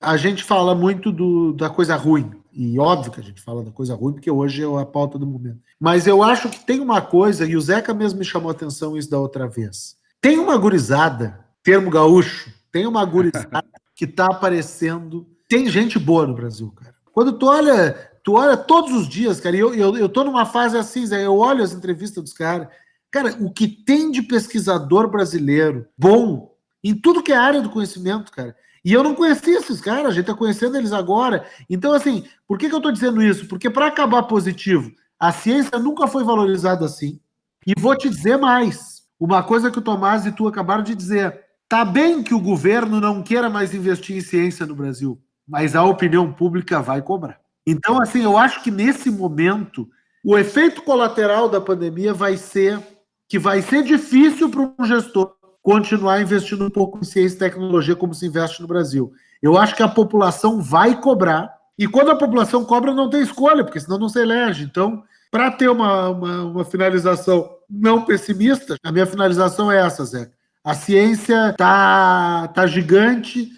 [0.00, 2.30] a gente fala muito do, da coisa ruim.
[2.50, 5.26] E óbvio que a gente fala da coisa ruim, porque hoje é a pauta do
[5.26, 5.60] momento.
[5.78, 8.96] Mas eu acho que tem uma coisa, e o Zeca mesmo me chamou a atenção
[8.96, 9.96] isso da outra vez.
[10.18, 15.26] Tem uma gurizada, termo gaúcho, tem uma gurizada que está aparecendo.
[15.46, 16.91] Tem gente boa no Brasil, cara.
[17.12, 20.46] Quando tu olha, tu olha todos os dias, cara, e eu, eu, eu tô numa
[20.46, 22.68] fase assim, Zé, eu olho as entrevistas dos caras,
[23.10, 28.32] cara, o que tem de pesquisador brasileiro bom em tudo que é área do conhecimento,
[28.32, 28.56] cara.
[28.84, 31.46] E eu não conhecia esses caras, a gente tá conhecendo eles agora.
[31.70, 33.46] Então, assim, por que, que eu tô dizendo isso?
[33.46, 34.90] Porque para acabar positivo,
[35.20, 37.20] a ciência nunca foi valorizada assim.
[37.64, 39.02] E vou te dizer mais.
[39.20, 41.44] Uma coisa que o Tomás e tu acabaram de dizer.
[41.68, 45.84] Tá bem que o governo não queira mais investir em ciência no Brasil mas a
[45.84, 47.38] opinião pública vai cobrar.
[47.66, 49.88] Então, assim, eu acho que nesse momento,
[50.24, 52.80] o efeito colateral da pandemia vai ser
[53.28, 55.32] que vai ser difícil para um gestor
[55.62, 59.12] continuar investindo um pouco em ciência e tecnologia como se investe no Brasil.
[59.40, 63.64] Eu acho que a população vai cobrar, e quando a população cobra, não tem escolha,
[63.64, 64.64] porque senão não se elege.
[64.64, 70.30] Então, para ter uma, uma, uma, finalização não pessimista, a minha finalização é essa, Zé.
[70.62, 73.50] A ciência está tá gigante,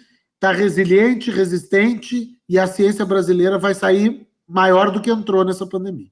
[0.45, 6.07] está resiliente, resistente e a ciência brasileira vai sair maior do que entrou nessa pandemia.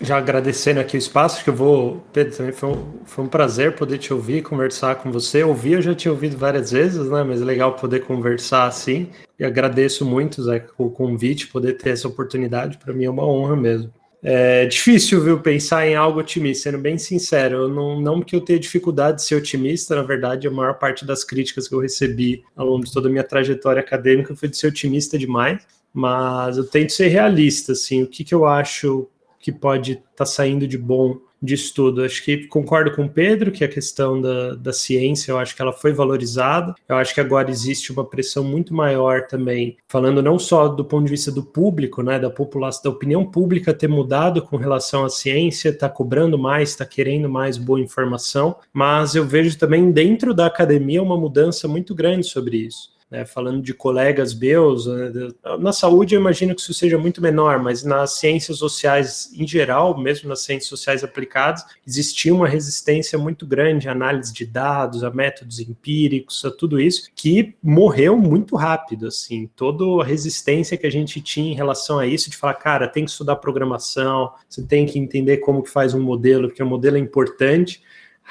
[0.00, 3.76] Já agradecendo aqui o espaço, que eu vou, Pedro, também foi um, foi um prazer
[3.76, 5.44] poder te ouvir, conversar com você.
[5.44, 7.22] Ouvir eu já tinha ouvido várias vezes, né?
[7.22, 9.10] Mas é legal poder conversar assim.
[9.38, 12.78] E agradeço muito, Zé, o convite, poder ter essa oportunidade.
[12.78, 13.92] Para mim é uma honra mesmo.
[14.24, 17.68] É difícil, viu, pensar em algo otimista, sendo bem sincero.
[17.68, 21.24] Não, não que eu tenha dificuldade de ser otimista, na verdade, a maior parte das
[21.24, 24.68] críticas que eu recebi ao longo de toda a minha trajetória acadêmica foi de ser
[24.68, 29.08] otimista demais, mas eu tento ser realista, assim, o que, que eu acho
[29.40, 32.04] que pode estar tá saindo de bom de estudo.
[32.04, 35.60] Acho que concordo com o Pedro que a questão da, da ciência, eu acho que
[35.60, 36.74] ela foi valorizada.
[36.88, 41.04] Eu acho que agora existe uma pressão muito maior também, falando não só do ponto
[41.04, 45.08] de vista do público, né, da população, da opinião pública ter mudado com relação à
[45.08, 50.46] ciência, está cobrando mais, está querendo mais boa informação, mas eu vejo também dentro da
[50.46, 55.12] academia uma mudança muito grande sobre isso né, falando de colegas meus, né,
[55.60, 60.00] na saúde eu imagino que isso seja muito menor, mas nas ciências sociais em geral,
[60.00, 65.10] mesmo nas ciências sociais aplicadas, existia uma resistência muito grande à análise de dados, a
[65.10, 70.90] métodos empíricos, a tudo isso, que morreu muito rápido, assim, toda a resistência que a
[70.90, 74.86] gente tinha em relação a isso, de falar, cara, tem que estudar programação, você tem
[74.86, 77.82] que entender como que faz um modelo, porque o modelo é importante,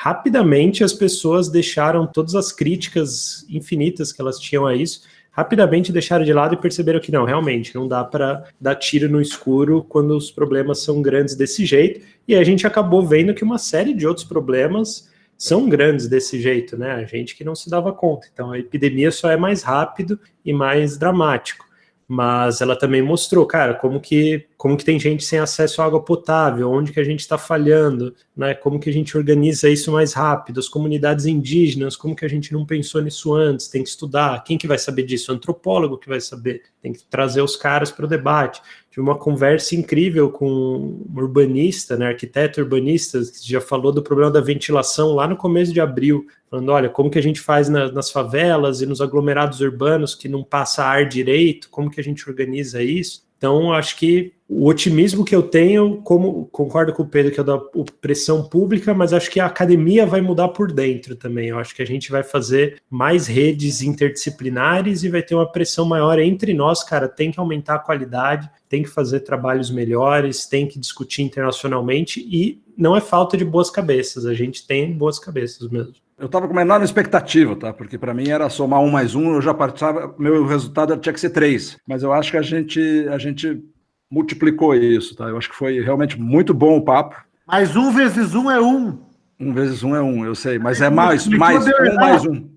[0.03, 6.25] rapidamente as pessoas deixaram todas as críticas infinitas que elas tinham a isso, rapidamente deixaram
[6.25, 10.17] de lado e perceberam que não, realmente, não dá para dar tiro no escuro quando
[10.17, 12.03] os problemas são grandes desse jeito.
[12.27, 16.75] E a gente acabou vendo que uma série de outros problemas são grandes desse jeito,
[16.75, 16.93] né?
[16.93, 18.27] A gente que não se dava conta.
[18.33, 21.70] Então a epidemia só é mais rápido e mais dramático
[22.13, 26.03] mas ela também mostrou, cara, como que, como que tem gente sem acesso à água
[26.03, 28.53] potável, onde que a gente está falhando, né?
[28.53, 32.51] Como que a gente organiza isso mais rápido, as comunidades indígenas, como que a gente
[32.51, 35.31] não pensou nisso antes, tem que estudar, quem que vai saber disso?
[35.31, 38.61] O antropólogo que vai saber, tem que trazer os caras para o debate.
[38.91, 44.29] Tive uma conversa incrível com um urbanista, né, arquiteto urbanista, que já falou do problema
[44.29, 47.89] da ventilação lá no começo de abril, falando, olha, como que a gente faz na,
[47.89, 52.29] nas favelas e nos aglomerados urbanos que não passa ar direito, como que a gente
[52.29, 53.23] organiza isso?
[53.37, 57.43] Então, acho que o otimismo que eu tenho, como concordo com o Pedro que é
[57.43, 57.57] da
[58.01, 61.47] pressão pública, mas acho que a academia vai mudar por dentro também.
[61.47, 65.85] Eu acho que a gente vai fazer mais redes interdisciplinares e vai ter uma pressão
[65.85, 67.07] maior entre nós, cara.
[67.07, 72.61] Tem que aumentar a qualidade, tem que fazer trabalhos melhores, tem que discutir internacionalmente e
[72.77, 74.25] não é falta de boas cabeças.
[74.25, 75.93] A gente tem boas cabeças mesmo.
[76.19, 77.71] Eu estava com uma enorme expectativa, tá?
[77.71, 81.19] Porque para mim era somar um mais um, eu já participava, meu resultado tinha que
[81.19, 81.77] ser três.
[81.87, 83.63] Mas eu acho que a gente, a gente
[84.11, 85.25] multiplicou isso, tá?
[85.25, 87.15] Eu acho que foi realmente muito bom o papo.
[87.47, 88.99] Mas um vezes um é um.
[89.39, 92.51] Um vezes um é um, eu sei, mas é mais, mais um mais um.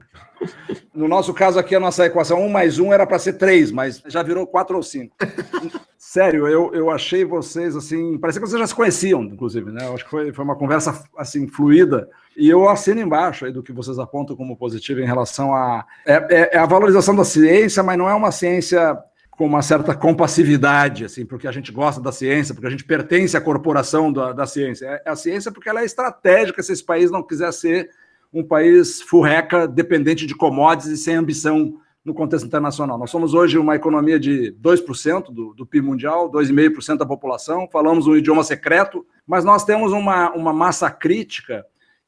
[0.93, 4.03] No nosso caso aqui, a nossa equação um mais um era para ser três, mas
[4.07, 5.15] já virou quatro ou cinco.
[5.97, 9.87] Sério, eu, eu achei vocês assim, parecia que vocês já se conheciam, inclusive, né?
[9.87, 12.09] Eu acho que foi, foi uma conversa assim fluida.
[12.37, 15.85] E eu assino embaixo aí do que vocês apontam como positivo em relação a.
[16.07, 18.97] É, é, é a valorização da ciência, mas não é uma ciência
[19.37, 23.37] com uma certa compassividade, assim, porque a gente gosta da ciência, porque a gente pertence
[23.37, 24.87] à corporação da, da ciência.
[24.87, 27.91] É, é a ciência porque ela é estratégica se esse país não quiser ser
[28.33, 32.99] um país furreca, dependente de commodities e sem ambição no contexto internacional.
[32.99, 38.07] Nós somos hoje uma economia de 2% do, do PIB mundial, 2,5% da população, falamos
[38.07, 41.65] um idioma secreto, mas nós temos uma, uma massa crítica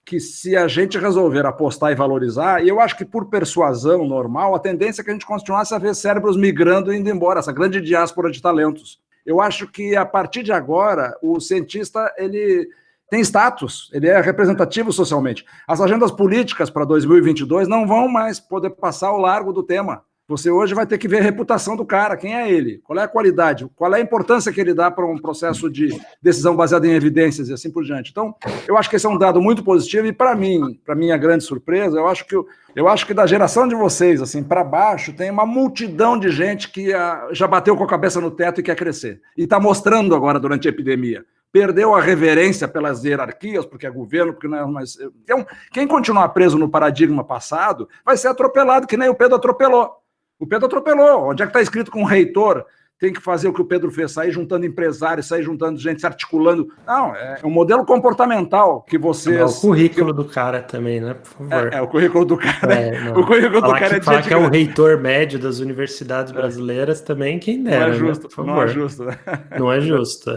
[0.06, 4.60] que se a gente resolver apostar e valorizar, eu acho que por persuasão normal, a
[4.60, 7.80] tendência é que a gente continuasse a ver cérebros migrando e indo embora, essa grande
[7.80, 9.00] diáspora de talentos.
[9.26, 12.68] Eu acho que a partir de agora, o cientista ele
[13.10, 15.44] tem status, ele é representativo socialmente.
[15.66, 20.04] As agendas políticas para 2022 não vão mais poder passar ao largo do tema.
[20.28, 23.04] Você hoje vai ter que ver a reputação do cara, quem é ele, qual é
[23.04, 25.88] a qualidade, qual é a importância que ele dá para um processo de
[26.20, 28.10] decisão baseada em evidências e assim por diante.
[28.10, 28.34] Então,
[28.66, 31.44] eu acho que esse é um dado muito positivo e para mim, para minha grande
[31.44, 32.34] surpresa, eu acho que
[32.74, 36.70] eu acho que da geração de vocês assim para baixo tem uma multidão de gente
[36.72, 40.12] que ah, já bateu com a cabeça no teto e quer crescer e está mostrando
[40.12, 44.66] agora durante a epidemia perdeu a reverência pelas hierarquias, porque é governo, porque não é
[44.66, 44.98] mais.
[45.24, 49.90] Então, quem continuar preso no paradigma passado vai ser atropelado, que nem o Pedro atropelou.
[50.38, 51.30] O Pedro atropelou.
[51.30, 52.64] Onde é que está escrito com o reitor
[52.98, 56.06] tem que fazer o que o Pedro fez, sair juntando empresários, sair juntando gente, se
[56.06, 56.68] articulando.
[56.86, 59.36] Não, é um modelo comportamental que vocês.
[59.36, 61.14] É o currículo do cara também, né?
[61.14, 61.72] Por favor.
[61.72, 62.74] É, é o currículo do cara.
[62.74, 65.58] É, o currículo falar do cara que, é falar que é o reitor médio das
[65.58, 66.34] universidades é.
[66.34, 67.88] brasileiras também, quem dera.
[67.88, 68.28] Não é justo, né?
[68.28, 68.54] por favor.
[68.54, 69.04] Não é justo.
[69.04, 69.18] Né?
[69.58, 70.30] Não é justo.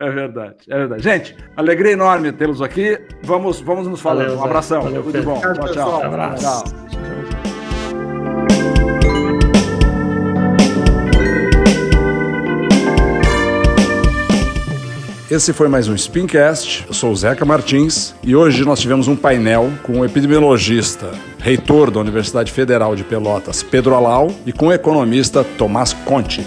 [0.00, 1.02] É verdade, é verdade.
[1.02, 2.98] Gente, alegria enorme tê-los aqui.
[3.22, 4.28] Vamos, vamos nos falando.
[4.28, 4.82] Valeu, um abração.
[4.82, 5.30] Valeu, Tudo Pedro.
[5.30, 5.40] bom.
[5.40, 6.00] Tchau, tchau.
[6.00, 6.64] Um abraço.
[6.64, 7.25] Tchau.
[15.28, 16.84] Esse foi mais um Spincast.
[16.86, 21.10] Eu sou o Zeca Martins e hoje nós tivemos um painel com o epidemiologista,
[21.40, 26.46] reitor da Universidade Federal de Pelotas, Pedro Alau, e com o economista Tomás Conte.